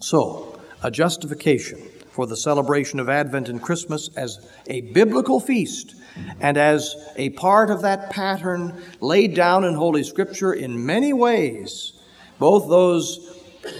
So, 0.00 0.60
a 0.82 0.90
justification 0.90 1.78
for 2.10 2.26
the 2.26 2.36
celebration 2.36 3.00
of 3.00 3.08
Advent 3.08 3.48
and 3.48 3.62
Christmas 3.62 4.10
as 4.16 4.44
a 4.66 4.80
biblical 4.92 5.40
feast 5.40 5.94
and 6.40 6.56
as 6.56 6.96
a 7.16 7.30
part 7.30 7.70
of 7.70 7.82
that 7.82 8.10
pattern 8.10 8.82
laid 9.00 9.34
down 9.34 9.64
in 9.64 9.74
Holy 9.74 10.02
Scripture 10.02 10.52
in 10.52 10.84
many 10.84 11.12
ways, 11.12 11.92
both 12.38 12.68
those 12.68 13.36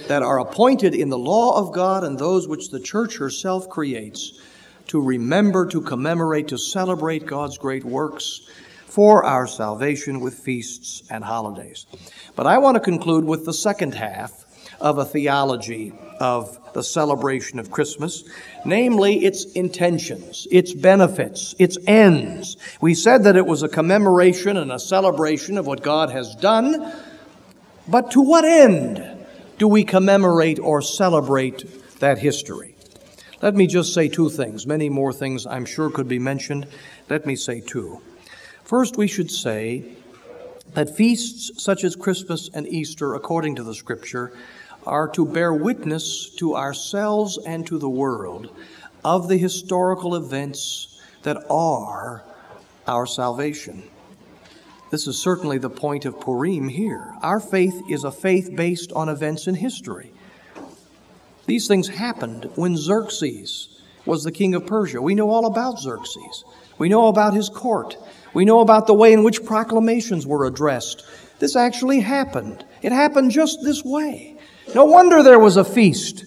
that 0.06 0.22
are 0.22 0.40
appointed 0.40 0.94
in 0.94 1.08
the 1.08 1.18
law 1.18 1.58
of 1.58 1.72
God 1.72 2.04
and 2.04 2.18
those 2.18 2.46
which 2.46 2.70
the 2.70 2.80
church 2.80 3.18
herself 3.18 3.68
creates 3.68 4.40
to 4.88 5.00
remember, 5.00 5.66
to 5.66 5.80
commemorate, 5.80 6.48
to 6.48 6.58
celebrate 6.58 7.26
God's 7.26 7.58
great 7.58 7.84
works 7.84 8.48
for 8.88 9.24
our 9.24 9.46
salvation 9.46 10.20
with 10.20 10.34
feasts 10.34 11.02
and 11.10 11.22
holidays. 11.22 11.86
But 12.34 12.46
I 12.46 12.58
want 12.58 12.76
to 12.76 12.80
conclude 12.80 13.24
with 13.24 13.44
the 13.44 13.52
second 13.52 13.94
half 13.94 14.44
of 14.80 14.98
a 14.98 15.04
theology 15.04 15.92
of 16.20 16.58
the 16.72 16.82
celebration 16.82 17.58
of 17.58 17.70
Christmas, 17.70 18.24
namely 18.64 19.24
its 19.24 19.44
intentions, 19.52 20.46
its 20.50 20.72
benefits, 20.72 21.54
its 21.58 21.76
ends. 21.86 22.56
We 22.80 22.94
said 22.94 23.24
that 23.24 23.36
it 23.36 23.46
was 23.46 23.62
a 23.62 23.68
commemoration 23.68 24.56
and 24.56 24.72
a 24.72 24.78
celebration 24.78 25.58
of 25.58 25.66
what 25.66 25.82
God 25.82 26.10
has 26.10 26.34
done, 26.36 26.92
but 27.88 28.12
to 28.12 28.20
what 28.20 28.44
end 28.44 29.26
do 29.58 29.68
we 29.68 29.84
commemorate 29.84 30.58
or 30.58 30.80
celebrate 30.80 31.98
that 32.00 32.18
history? 32.18 32.76
Let 33.42 33.54
me 33.54 33.66
just 33.66 33.94
say 33.94 34.08
two 34.08 34.30
things. 34.30 34.66
Many 34.66 34.88
more 34.88 35.12
things 35.12 35.46
I'm 35.46 35.64
sure 35.64 35.90
could 35.90 36.08
be 36.08 36.18
mentioned. 36.18 36.66
Let 37.08 37.26
me 37.26 37.36
say 37.36 37.60
two. 37.60 38.00
First, 38.68 38.98
we 38.98 39.06
should 39.06 39.30
say 39.30 39.82
that 40.74 40.94
feasts 40.94 41.62
such 41.62 41.84
as 41.84 41.96
Christmas 41.96 42.50
and 42.52 42.68
Easter, 42.68 43.14
according 43.14 43.54
to 43.54 43.62
the 43.62 43.74
Scripture, 43.74 44.34
are 44.86 45.08
to 45.08 45.24
bear 45.24 45.54
witness 45.54 46.28
to 46.36 46.54
ourselves 46.54 47.38
and 47.46 47.66
to 47.66 47.78
the 47.78 47.88
world 47.88 48.54
of 49.02 49.26
the 49.26 49.38
historical 49.38 50.14
events 50.16 51.00
that 51.22 51.38
are 51.48 52.22
our 52.86 53.06
salvation. 53.06 53.84
This 54.90 55.06
is 55.06 55.16
certainly 55.16 55.56
the 55.56 55.70
point 55.70 56.04
of 56.04 56.20
Purim 56.20 56.68
here. 56.68 57.14
Our 57.22 57.40
faith 57.40 57.80
is 57.88 58.04
a 58.04 58.12
faith 58.12 58.54
based 58.54 58.92
on 58.92 59.08
events 59.08 59.46
in 59.46 59.54
history. 59.54 60.12
These 61.46 61.68
things 61.68 61.88
happened 61.88 62.50
when 62.54 62.76
Xerxes 62.76 63.80
was 64.04 64.24
the 64.24 64.32
king 64.32 64.54
of 64.54 64.66
Persia. 64.66 65.00
We 65.00 65.14
know 65.14 65.30
all 65.30 65.46
about 65.46 65.78
Xerxes. 65.78 66.44
We 66.76 66.90
know 66.90 67.08
about 67.08 67.32
his 67.32 67.48
court. 67.48 67.96
We 68.34 68.44
know 68.44 68.60
about 68.60 68.86
the 68.86 68.94
way 68.94 69.12
in 69.12 69.22
which 69.22 69.44
proclamations 69.44 70.26
were 70.26 70.46
addressed. 70.46 71.04
This 71.38 71.56
actually 71.56 72.00
happened. 72.00 72.64
It 72.82 72.92
happened 72.92 73.30
just 73.30 73.60
this 73.62 73.84
way. 73.84 74.36
No 74.74 74.84
wonder 74.84 75.22
there 75.22 75.38
was 75.38 75.56
a 75.56 75.64
feast. 75.64 76.24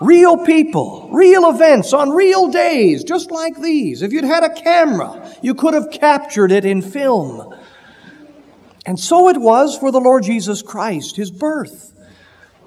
Real 0.00 0.36
people, 0.44 1.08
real 1.12 1.48
events 1.48 1.92
on 1.92 2.10
real 2.10 2.48
days, 2.48 3.04
just 3.04 3.30
like 3.30 3.60
these. 3.60 4.02
If 4.02 4.12
you'd 4.12 4.24
had 4.24 4.44
a 4.44 4.52
camera, 4.52 5.32
you 5.40 5.54
could 5.54 5.72
have 5.72 5.90
captured 5.90 6.52
it 6.52 6.64
in 6.64 6.82
film. 6.82 7.54
And 8.84 9.00
so 9.00 9.28
it 9.28 9.38
was 9.38 9.78
for 9.78 9.90
the 9.90 10.00
Lord 10.00 10.24
Jesus 10.24 10.60
Christ, 10.60 11.16
his 11.16 11.30
birth, 11.30 11.93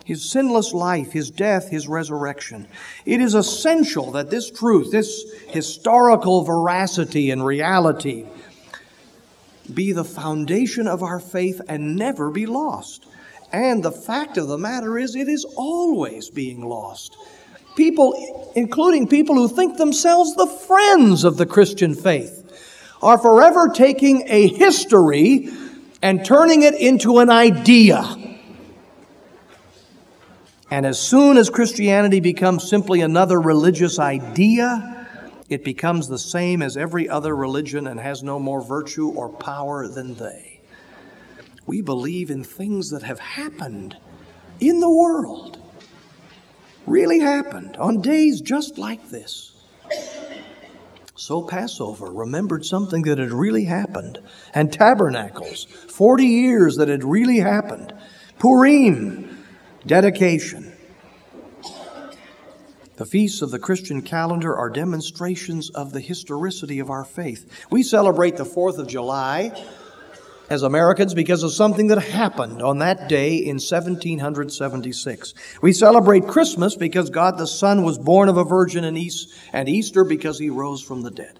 his 0.07 0.29
sinless 0.29 0.73
life, 0.73 1.11
his 1.11 1.29
death, 1.29 1.69
his 1.69 1.87
resurrection. 1.87 2.65
It 3.05 3.19
is 3.19 3.35
essential 3.35 4.11
that 4.11 4.29
this 4.29 4.49
truth, 4.49 4.89
this 4.89 5.25
historical 5.49 6.43
veracity 6.43 7.29
and 7.29 7.45
reality, 7.45 8.25
be 9.73 9.91
the 9.91 10.05
foundation 10.05 10.87
of 10.87 11.03
our 11.03 11.19
faith 11.19 11.59
and 11.67 11.97
never 11.97 12.31
be 12.31 12.45
lost. 12.45 13.05
And 13.51 13.83
the 13.83 13.91
fact 13.91 14.37
of 14.37 14.47
the 14.47 14.57
matter 14.57 14.97
is, 14.97 15.13
it 15.13 15.27
is 15.27 15.43
always 15.57 16.29
being 16.29 16.65
lost. 16.65 17.17
People 17.75 18.47
including 18.55 19.07
people 19.07 19.35
who 19.35 19.47
think 19.47 19.77
themselves 19.77 20.33
the 20.35 20.47
friends 20.47 21.23
of 21.23 21.37
the 21.37 21.45
Christian 21.45 21.93
faith, 21.93 22.43
are 23.03 23.17
forever 23.17 23.67
taking 23.67 24.23
a 24.27 24.47
history 24.47 25.49
and 26.01 26.25
turning 26.25 26.63
it 26.63 26.73
into 26.73 27.19
an 27.19 27.29
idea. 27.29 28.26
And 30.69 30.85
as 30.85 30.99
soon 30.99 31.37
as 31.37 31.49
Christianity 31.49 32.19
becomes 32.19 32.69
simply 32.69 33.01
another 33.01 33.39
religious 33.39 33.99
idea, 33.99 35.07
it 35.49 35.63
becomes 35.63 36.07
the 36.07 36.19
same 36.19 36.61
as 36.61 36.75
every 36.75 37.07
other 37.07 37.35
religion 37.35 37.87
and 37.87 37.99
has 37.99 38.21
no 38.21 38.37
more 38.37 38.61
virtue 38.61 39.09
or 39.09 39.29
power 39.29 39.87
than 39.87 40.15
they. 40.15 40.59
We 41.65 41.81
believe 41.81 42.29
in 42.29 42.43
things 42.43 42.89
that 42.89 43.03
have 43.03 43.19
happened 43.19 43.95
in 44.59 44.79
the 44.79 44.89
world, 44.89 45.57
really 46.85 47.19
happened 47.19 47.77
on 47.77 48.01
days 48.01 48.41
just 48.41 48.77
like 48.77 49.09
this. 49.09 49.53
So 51.15 51.41
Passover 51.41 52.11
remembered 52.11 52.65
something 52.65 53.01
that 53.03 53.17
had 53.17 53.31
really 53.31 53.65
happened, 53.65 54.19
and 54.53 54.71
Tabernacles, 54.71 55.65
40 55.65 56.25
years 56.25 56.77
that 56.77 56.87
had 56.87 57.03
really 57.03 57.39
happened. 57.39 57.93
Purim, 58.39 59.26
Dedication. 59.87 60.73
The 62.97 63.05
feasts 63.05 63.41
of 63.41 63.51
the 63.51 63.59
Christian 63.59 64.01
calendar 64.01 64.53
are 64.53 64.69
demonstrations 64.69 65.69
of 65.69 65.93
the 65.93 66.01
historicity 66.01 66.79
of 66.79 66.89
our 66.89 67.05
faith. 67.05 67.49
We 67.71 67.83
celebrate 67.83 68.35
the 68.35 68.43
4th 68.43 68.79
of 68.79 68.87
July 68.87 69.53
as 70.49 70.63
Americans 70.63 71.13
because 71.13 71.41
of 71.43 71.53
something 71.53 71.87
that 71.87 72.01
happened 72.01 72.61
on 72.61 72.79
that 72.79 73.07
day 73.07 73.35
in 73.35 73.59
1776. 73.59 75.33
We 75.61 75.71
celebrate 75.71 76.27
Christmas 76.27 76.75
because 76.75 77.09
God 77.09 77.37
the 77.37 77.47
Son 77.47 77.83
was 77.83 77.97
born 77.97 78.27
of 78.27 78.35
a 78.35 78.43
virgin 78.43 78.83
in 78.83 78.97
East, 78.97 79.33
and 79.53 79.69
Easter 79.69 80.03
because 80.03 80.37
he 80.37 80.49
rose 80.49 80.81
from 80.81 81.03
the 81.03 81.11
dead. 81.11 81.39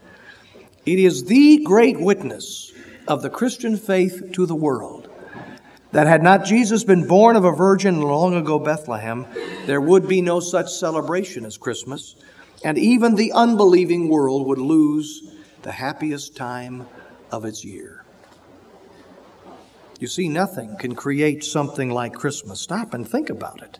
It 0.85 0.99
is 0.99 1.25
the 1.25 1.63
great 1.65 1.99
witness 1.99 2.71
of 3.09 3.21
the 3.21 3.29
Christian 3.29 3.75
faith 3.75 4.31
to 4.33 4.45
the 4.45 4.55
world 4.55 5.06
that 5.91 6.07
had 6.07 6.21
not 6.23 6.45
Jesus 6.45 6.83
been 6.83 7.07
born 7.07 7.35
of 7.35 7.45
a 7.45 7.51
virgin 7.51 7.95
in 7.95 8.01
long 8.01 8.35
ago 8.35 8.59
Bethlehem, 8.59 9.25
there 9.65 9.81
would 9.81 10.07
be 10.07 10.21
no 10.21 10.39
such 10.39 10.71
celebration 10.71 11.45
as 11.45 11.57
Christmas, 11.57 12.15
and 12.63 12.77
even 12.77 13.15
the 13.15 13.31
unbelieving 13.31 14.09
world 14.09 14.47
would 14.47 14.57
lose 14.57 15.31
the 15.61 15.71
happiest 15.71 16.35
time 16.35 16.85
of 17.31 17.45
its 17.45 17.63
year. 17.63 18.03
You 19.99 20.07
see, 20.07 20.29
nothing 20.29 20.75
can 20.77 20.93
create 20.93 21.43
something 21.43 21.89
like 21.89 22.13
Christmas. 22.13 22.61
Stop 22.61 22.93
and 22.93 23.07
think 23.07 23.29
about 23.29 23.61
it. 23.61 23.79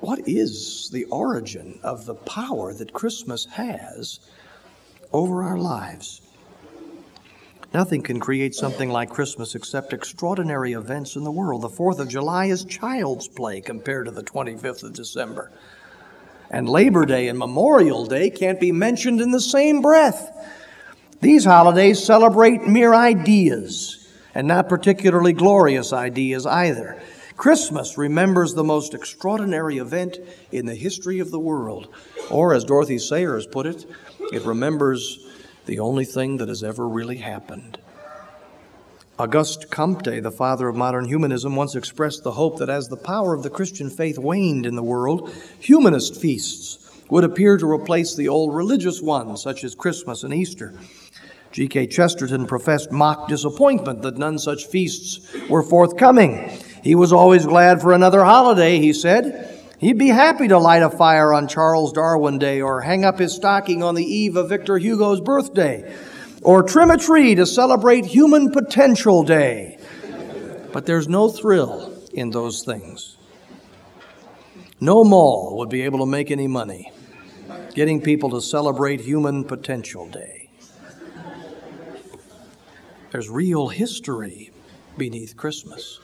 What 0.00 0.28
is 0.28 0.90
the 0.92 1.04
origin 1.04 1.78
of 1.82 2.04
the 2.04 2.14
power 2.14 2.74
that 2.74 2.92
Christmas 2.92 3.46
has 3.46 4.20
over 5.12 5.42
our 5.42 5.56
lives? 5.56 6.20
Nothing 7.74 8.02
can 8.02 8.20
create 8.20 8.54
something 8.54 8.88
like 8.88 9.10
Christmas 9.10 9.56
except 9.56 9.92
extraordinary 9.92 10.74
events 10.74 11.16
in 11.16 11.24
the 11.24 11.32
world. 11.32 11.62
The 11.62 11.68
4th 11.68 11.98
of 11.98 12.08
July 12.08 12.44
is 12.44 12.64
child's 12.64 13.26
play 13.26 13.60
compared 13.60 14.06
to 14.06 14.12
the 14.12 14.22
25th 14.22 14.84
of 14.84 14.92
December. 14.92 15.50
And 16.52 16.68
Labor 16.68 17.04
Day 17.04 17.26
and 17.26 17.36
Memorial 17.36 18.06
Day 18.06 18.30
can't 18.30 18.60
be 18.60 18.70
mentioned 18.70 19.20
in 19.20 19.32
the 19.32 19.40
same 19.40 19.82
breath. 19.82 20.30
These 21.20 21.44
holidays 21.46 22.00
celebrate 22.00 22.64
mere 22.64 22.94
ideas, 22.94 24.08
and 24.36 24.46
not 24.46 24.68
particularly 24.68 25.32
glorious 25.32 25.92
ideas 25.92 26.46
either. 26.46 27.02
Christmas 27.36 27.98
remembers 27.98 28.54
the 28.54 28.62
most 28.62 28.94
extraordinary 28.94 29.78
event 29.78 30.18
in 30.52 30.66
the 30.66 30.76
history 30.76 31.18
of 31.18 31.32
the 31.32 31.40
world. 31.40 31.92
Or, 32.30 32.54
as 32.54 32.62
Dorothy 32.62 32.98
Sayers 32.98 33.48
put 33.48 33.66
it, 33.66 33.84
it 34.32 34.44
remembers 34.44 35.18
the 35.66 35.78
only 35.78 36.04
thing 36.04 36.36
that 36.38 36.48
has 36.48 36.62
ever 36.62 36.88
really 36.88 37.18
happened. 37.18 37.78
Auguste 39.18 39.70
Comte, 39.70 40.22
the 40.22 40.30
father 40.30 40.68
of 40.68 40.74
modern 40.74 41.04
humanism, 41.04 41.54
once 41.54 41.76
expressed 41.76 42.24
the 42.24 42.32
hope 42.32 42.58
that 42.58 42.68
as 42.68 42.88
the 42.88 42.96
power 42.96 43.32
of 43.32 43.44
the 43.44 43.50
Christian 43.50 43.88
faith 43.88 44.18
waned 44.18 44.66
in 44.66 44.74
the 44.74 44.82
world, 44.82 45.32
humanist 45.60 46.20
feasts 46.20 46.78
would 47.10 47.22
appear 47.22 47.56
to 47.56 47.70
replace 47.70 48.16
the 48.16 48.28
old 48.28 48.54
religious 48.54 49.00
ones, 49.00 49.40
such 49.40 49.62
as 49.62 49.74
Christmas 49.76 50.24
and 50.24 50.34
Easter. 50.34 50.74
G.K. 51.52 51.86
Chesterton 51.86 52.46
professed 52.46 52.90
mock 52.90 53.28
disappointment 53.28 54.02
that 54.02 54.18
none 54.18 54.40
such 54.40 54.66
feasts 54.66 55.20
were 55.48 55.62
forthcoming. 55.62 56.50
He 56.82 56.96
was 56.96 57.12
always 57.12 57.46
glad 57.46 57.80
for 57.80 57.92
another 57.92 58.24
holiday, 58.24 58.80
he 58.80 58.92
said. 58.92 59.53
He'd 59.78 59.98
be 59.98 60.08
happy 60.08 60.48
to 60.48 60.58
light 60.58 60.82
a 60.82 60.90
fire 60.90 61.32
on 61.32 61.48
Charles 61.48 61.92
Darwin 61.92 62.38
Day 62.38 62.60
or 62.60 62.80
hang 62.80 63.04
up 63.04 63.18
his 63.18 63.34
stocking 63.34 63.82
on 63.82 63.94
the 63.94 64.04
eve 64.04 64.36
of 64.36 64.48
Victor 64.48 64.78
Hugo's 64.78 65.20
birthday 65.20 65.94
or 66.42 66.62
trim 66.62 66.90
a 66.90 66.96
tree 66.96 67.34
to 67.34 67.46
celebrate 67.46 68.06
Human 68.06 68.50
Potential 68.50 69.24
Day. 69.24 69.78
But 70.72 70.86
there's 70.86 71.08
no 71.08 71.28
thrill 71.28 71.92
in 72.12 72.30
those 72.30 72.62
things. 72.62 73.16
No 74.80 75.04
mall 75.04 75.56
would 75.58 75.70
be 75.70 75.82
able 75.82 76.00
to 76.00 76.06
make 76.06 76.30
any 76.30 76.46
money 76.46 76.92
getting 77.74 78.00
people 78.00 78.30
to 78.30 78.40
celebrate 78.40 79.00
Human 79.00 79.44
Potential 79.44 80.08
Day. 80.08 80.50
There's 83.10 83.28
real 83.28 83.68
history 83.68 84.50
beneath 84.96 85.36
Christmas. 85.36 86.00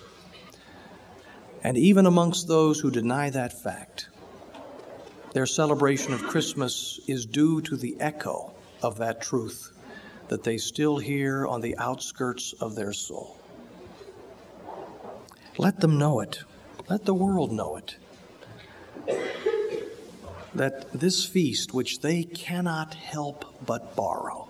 And 1.62 1.76
even 1.76 2.06
amongst 2.06 2.48
those 2.48 2.80
who 2.80 2.90
deny 2.90 3.30
that 3.30 3.52
fact, 3.52 4.08
their 5.32 5.46
celebration 5.46 6.12
of 6.12 6.22
Christmas 6.22 7.00
is 7.06 7.26
due 7.26 7.60
to 7.62 7.76
the 7.76 7.96
echo 8.00 8.52
of 8.82 8.98
that 8.98 9.20
truth 9.20 9.72
that 10.28 10.42
they 10.44 10.56
still 10.56 10.98
hear 10.98 11.46
on 11.46 11.60
the 11.60 11.76
outskirts 11.76 12.52
of 12.54 12.74
their 12.74 12.92
soul. 12.92 13.38
Let 15.58 15.80
them 15.80 15.98
know 15.98 16.20
it. 16.20 16.42
Let 16.88 17.04
the 17.04 17.14
world 17.14 17.52
know 17.52 17.76
it. 17.76 17.96
That 20.54 20.90
this 20.92 21.24
feast, 21.24 21.74
which 21.74 22.00
they 22.00 22.22
cannot 22.24 22.94
help 22.94 23.66
but 23.66 23.94
borrow, 23.94 24.48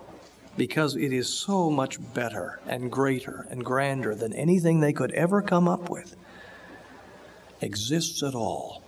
because 0.56 0.96
it 0.96 1.12
is 1.12 1.28
so 1.28 1.70
much 1.70 1.98
better 2.14 2.60
and 2.66 2.90
greater 2.90 3.46
and 3.50 3.64
grander 3.64 4.14
than 4.14 4.32
anything 4.32 4.80
they 4.80 4.92
could 4.92 5.12
ever 5.12 5.42
come 5.42 5.68
up 5.68 5.90
with, 5.90 6.16
exists 7.60 8.22
at 8.22 8.34
all 8.34 8.82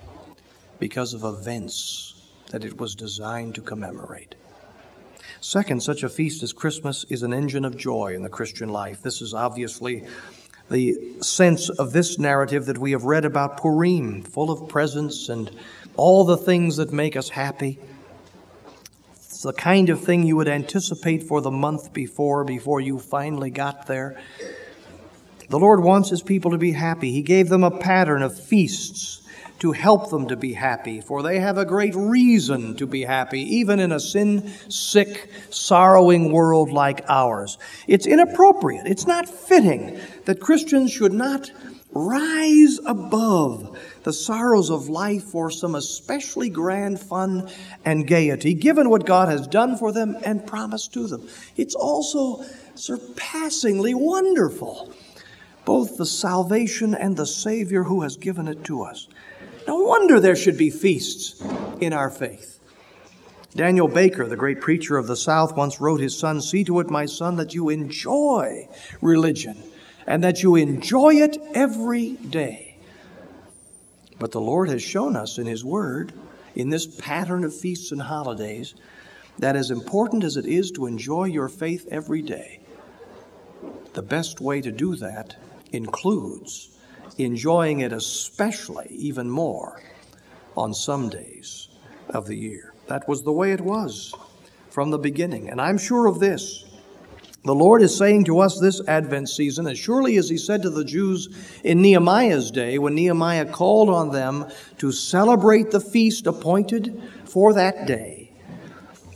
because 0.78 1.14
of 1.14 1.24
events 1.24 2.14
that 2.50 2.64
it 2.64 2.78
was 2.78 2.94
designed 2.94 3.54
to 3.54 3.60
commemorate. 3.60 4.34
Second, 5.40 5.82
such 5.82 6.02
a 6.02 6.08
feast 6.08 6.42
as 6.42 6.52
Christmas 6.52 7.04
is 7.08 7.22
an 7.22 7.32
engine 7.32 7.64
of 7.64 7.76
joy 7.76 8.14
in 8.14 8.22
the 8.22 8.28
Christian 8.28 8.68
life. 8.68 9.02
This 9.02 9.20
is 9.20 9.34
obviously 9.34 10.04
the 10.70 10.96
sense 11.20 11.68
of 11.68 11.92
this 11.92 12.18
narrative 12.18 12.66
that 12.66 12.78
we 12.78 12.92
have 12.92 13.04
read 13.04 13.24
about 13.24 13.56
Purim, 13.56 14.22
full 14.22 14.50
of 14.50 14.68
presents 14.68 15.28
and 15.28 15.50
all 15.96 16.24
the 16.24 16.36
things 16.36 16.76
that 16.76 16.92
make 16.92 17.16
us 17.16 17.28
happy. 17.28 17.78
It's 19.14 19.42
the 19.42 19.52
kind 19.52 19.90
of 19.90 20.02
thing 20.02 20.22
you 20.22 20.36
would 20.36 20.48
anticipate 20.48 21.24
for 21.24 21.40
the 21.40 21.50
month 21.50 21.92
before, 21.92 22.44
before 22.44 22.80
you 22.80 22.98
finally 22.98 23.50
got 23.50 23.86
there. 23.86 24.20
The 25.52 25.58
Lord 25.58 25.82
wants 25.82 26.08
His 26.08 26.22
people 26.22 26.52
to 26.52 26.56
be 26.56 26.72
happy. 26.72 27.12
He 27.12 27.20
gave 27.20 27.50
them 27.50 27.62
a 27.62 27.70
pattern 27.70 28.22
of 28.22 28.40
feasts 28.40 29.20
to 29.58 29.72
help 29.72 30.08
them 30.08 30.28
to 30.28 30.34
be 30.34 30.54
happy, 30.54 31.02
for 31.02 31.22
they 31.22 31.40
have 31.40 31.58
a 31.58 31.66
great 31.66 31.94
reason 31.94 32.74
to 32.76 32.86
be 32.86 33.02
happy, 33.02 33.42
even 33.56 33.78
in 33.78 33.92
a 33.92 34.00
sin 34.00 34.50
sick, 34.70 35.30
sorrowing 35.50 36.32
world 36.32 36.72
like 36.72 37.04
ours. 37.06 37.58
It's 37.86 38.06
inappropriate, 38.06 38.86
it's 38.86 39.06
not 39.06 39.28
fitting 39.28 40.00
that 40.24 40.40
Christians 40.40 40.90
should 40.90 41.12
not 41.12 41.50
rise 41.92 42.78
above 42.86 43.78
the 44.04 44.12
sorrows 44.14 44.70
of 44.70 44.88
life 44.88 45.24
for 45.24 45.50
some 45.50 45.74
especially 45.74 46.48
grand 46.48 46.98
fun 46.98 47.50
and 47.84 48.06
gaiety, 48.06 48.54
given 48.54 48.88
what 48.88 49.04
God 49.04 49.28
has 49.28 49.46
done 49.46 49.76
for 49.76 49.92
them 49.92 50.16
and 50.24 50.46
promised 50.46 50.94
to 50.94 51.06
them. 51.06 51.28
It's 51.58 51.74
also 51.74 52.42
surpassingly 52.74 53.92
wonderful 53.92 54.94
both 55.64 55.96
the 55.96 56.06
salvation 56.06 56.94
and 56.94 57.16
the 57.16 57.26
Savior 57.26 57.84
who 57.84 58.02
has 58.02 58.16
given 58.16 58.48
it 58.48 58.64
to 58.64 58.82
us. 58.82 59.08
No 59.66 59.76
wonder 59.82 60.18
there 60.18 60.36
should 60.36 60.58
be 60.58 60.70
feasts 60.70 61.42
in 61.80 61.92
our 61.92 62.10
faith. 62.10 62.58
Daniel 63.54 63.88
Baker, 63.88 64.26
the 64.26 64.36
great 64.36 64.60
preacher 64.60 64.96
of 64.96 65.06
the 65.06 65.16
South, 65.16 65.56
once 65.56 65.80
wrote 65.80 66.00
his 66.00 66.18
son, 66.18 66.40
See 66.40 66.64
to 66.64 66.80
it, 66.80 66.90
my 66.90 67.06
son, 67.06 67.36
that 67.36 67.54
you 67.54 67.68
enjoy 67.68 68.68
religion 69.00 69.62
and 70.06 70.24
that 70.24 70.42
you 70.42 70.56
enjoy 70.56 71.14
it 71.14 71.36
every 71.54 72.12
day. 72.12 72.76
But 74.18 74.32
the 74.32 74.40
Lord 74.40 74.68
has 74.68 74.82
shown 74.82 75.16
us 75.16 75.38
in 75.38 75.46
His 75.46 75.64
Word, 75.64 76.12
in 76.54 76.70
this 76.70 76.86
pattern 76.86 77.44
of 77.44 77.54
feasts 77.54 77.92
and 77.92 78.02
holidays, 78.02 78.74
that 79.38 79.56
as 79.56 79.70
important 79.70 80.24
as 80.24 80.36
it 80.36 80.46
is 80.46 80.70
to 80.72 80.86
enjoy 80.86 81.24
your 81.24 81.48
faith 81.48 81.88
every 81.90 82.22
day, 82.22 82.60
the 83.94 84.02
best 84.02 84.40
way 84.40 84.60
to 84.60 84.72
do 84.72 84.96
that 84.96 85.36
includes 85.72 86.70
enjoying 87.18 87.80
it 87.80 87.92
especially 87.92 88.88
even 88.90 89.28
more 89.28 89.82
on 90.56 90.72
some 90.74 91.08
days 91.08 91.68
of 92.08 92.26
the 92.26 92.36
year. 92.36 92.74
That 92.88 93.08
was 93.08 93.22
the 93.22 93.32
way 93.32 93.52
it 93.52 93.60
was 93.60 94.14
from 94.70 94.90
the 94.90 94.98
beginning. 94.98 95.50
And 95.50 95.60
I'm 95.60 95.78
sure 95.78 96.06
of 96.06 96.20
this. 96.20 96.64
The 97.44 97.54
Lord 97.54 97.82
is 97.82 97.96
saying 97.96 98.24
to 98.26 98.38
us 98.38 98.60
this 98.60 98.80
Advent 98.86 99.28
season, 99.28 99.66
as 99.66 99.78
surely 99.78 100.16
as 100.16 100.28
He 100.28 100.38
said 100.38 100.62
to 100.62 100.70
the 100.70 100.84
Jews 100.84 101.28
in 101.64 101.82
Nehemiah's 101.82 102.50
day, 102.50 102.78
when 102.78 102.94
Nehemiah 102.94 103.46
called 103.46 103.88
on 103.90 104.10
them 104.10 104.46
to 104.78 104.92
celebrate 104.92 105.70
the 105.70 105.80
feast 105.80 106.26
appointed 106.26 107.02
for 107.24 107.52
that 107.54 107.86
day 107.86 108.22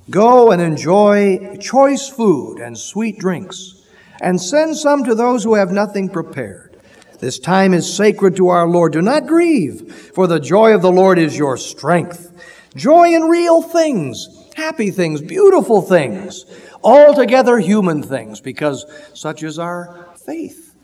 Go 0.09 0.53
and 0.53 0.63
enjoy 0.63 1.57
choice 1.57 2.09
food 2.09 2.59
and 2.61 2.79
sweet 2.79 3.19
drinks, 3.19 3.76
and 4.21 4.41
send 4.41 4.77
some 4.77 5.05
to 5.05 5.15
those 5.15 5.45
who 5.45 5.55
have 5.55 5.71
nothing 5.71 6.09
prepared. 6.09 6.77
This 7.19 7.39
time 7.39 7.73
is 7.73 7.93
sacred 7.93 8.37
to 8.37 8.49
our 8.49 8.69
Lord. 8.69 8.93
Do 8.93 9.03
not 9.03 9.27
grieve, 9.27 10.11
for 10.15 10.27
the 10.27 10.41
joy 10.41 10.75
of 10.75 10.83
the 10.83 10.93
Lord 10.93 11.19
is 11.19 11.39
your 11.39 11.57
strength. 11.57 12.33
Joy 12.75 13.15
in 13.15 13.23
real 13.23 13.63
things, 13.63 14.29
happy 14.55 14.91
things, 14.91 15.23
beautiful 15.23 15.81
things, 15.81 16.45
altogether 16.85 17.59
human 17.59 18.03
things, 18.03 18.41
because 18.41 18.85
such 19.15 19.43
is 19.43 19.59
our 19.59 20.07
faith, 20.27 20.75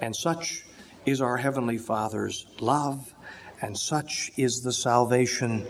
and 0.00 0.14
such 0.14 0.64
is 1.04 1.20
our 1.20 1.36
Heavenly 1.36 1.78
Father's 1.78 2.46
love, 2.58 3.14
and 3.62 3.78
such 3.78 4.32
is 4.36 4.62
the 4.62 4.72
salvation 4.72 5.66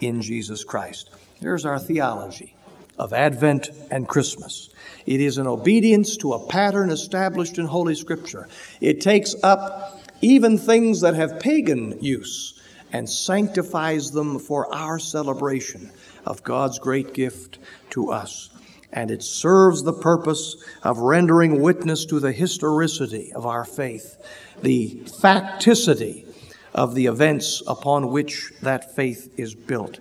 in 0.00 0.20
Jesus 0.20 0.62
Christ. 0.62 1.08
There's 1.40 1.64
our 1.64 1.78
theology 1.78 2.54
of 2.98 3.12
Advent 3.12 3.70
and 3.90 4.06
Christmas. 4.06 4.68
It 5.06 5.20
is 5.20 5.38
an 5.38 5.46
obedience 5.46 6.16
to 6.18 6.32
a 6.32 6.46
pattern 6.46 6.90
established 6.90 7.58
in 7.58 7.66
Holy 7.66 7.94
Scripture. 7.94 8.48
It 8.80 9.00
takes 9.00 9.34
up 9.42 10.00
even 10.20 10.56
things 10.56 11.00
that 11.02 11.14
have 11.14 11.40
pagan 11.40 11.98
use 12.00 12.60
and 12.92 13.08
sanctifies 13.08 14.12
them 14.12 14.38
for 14.38 14.72
our 14.74 14.98
celebration 14.98 15.90
of 16.24 16.42
God's 16.42 16.78
great 16.78 17.12
gift 17.12 17.58
to 17.90 18.10
us. 18.10 18.50
And 18.92 19.10
it 19.10 19.22
serves 19.22 19.82
the 19.82 19.92
purpose 19.92 20.56
of 20.84 20.98
rendering 20.98 21.60
witness 21.60 22.06
to 22.06 22.20
the 22.20 22.30
historicity 22.30 23.32
of 23.32 23.44
our 23.44 23.64
faith, 23.64 24.16
the 24.62 25.02
facticity 25.06 26.24
of 26.72 26.94
the 26.94 27.06
events 27.06 27.62
upon 27.66 28.10
which 28.10 28.52
that 28.62 28.94
faith 28.94 29.34
is 29.36 29.54
built 29.54 29.98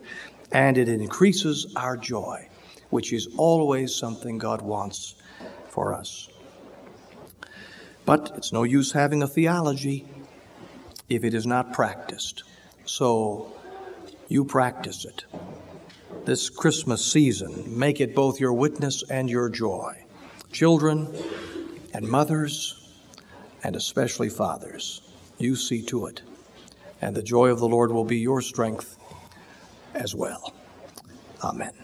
and 0.54 0.78
it 0.78 0.88
increases 0.88 1.74
our 1.76 1.98
joy, 1.98 2.48
which 2.94 3.12
is 3.12 3.28
always 3.38 3.96
something 3.96 4.38
God 4.38 4.62
wants 4.62 5.16
for 5.68 5.96
us. 5.96 6.30
But 8.06 8.32
it's 8.38 8.54
no 8.54 8.62
use 8.62 8.92
having 8.92 9.24
a 9.24 9.28
theology 9.28 10.06
if 11.10 11.24
it 11.24 11.34
is 11.34 11.48
not 11.48 11.74
practiced. 11.74 12.44
So 12.86 13.52
you 14.28 14.46
practice 14.46 15.06
it. 15.06 15.26
This 16.26 16.52
Christmas 16.52 17.04
season, 17.04 17.80
make 17.80 18.00
it 18.00 18.14
both 18.14 18.40
your 18.40 18.54
witness 18.54 19.02
and 19.10 19.28
your 19.28 19.50
joy. 19.50 20.06
Children 20.52 21.08
and 21.96 22.08
mothers, 22.08 22.92
and 23.64 23.76
especially 23.76 24.30
fathers, 24.30 25.02
you 25.40 25.56
see 25.56 25.82
to 25.88 26.06
it. 26.06 26.22
And 27.02 27.16
the 27.16 27.24
joy 27.24 27.50
of 27.50 27.58
the 27.58 27.68
Lord 27.68 27.92
will 27.92 28.06
be 28.06 28.20
your 28.20 28.42
strength 28.42 29.00
as 29.96 30.14
well. 30.14 30.54
Amen. 31.44 31.83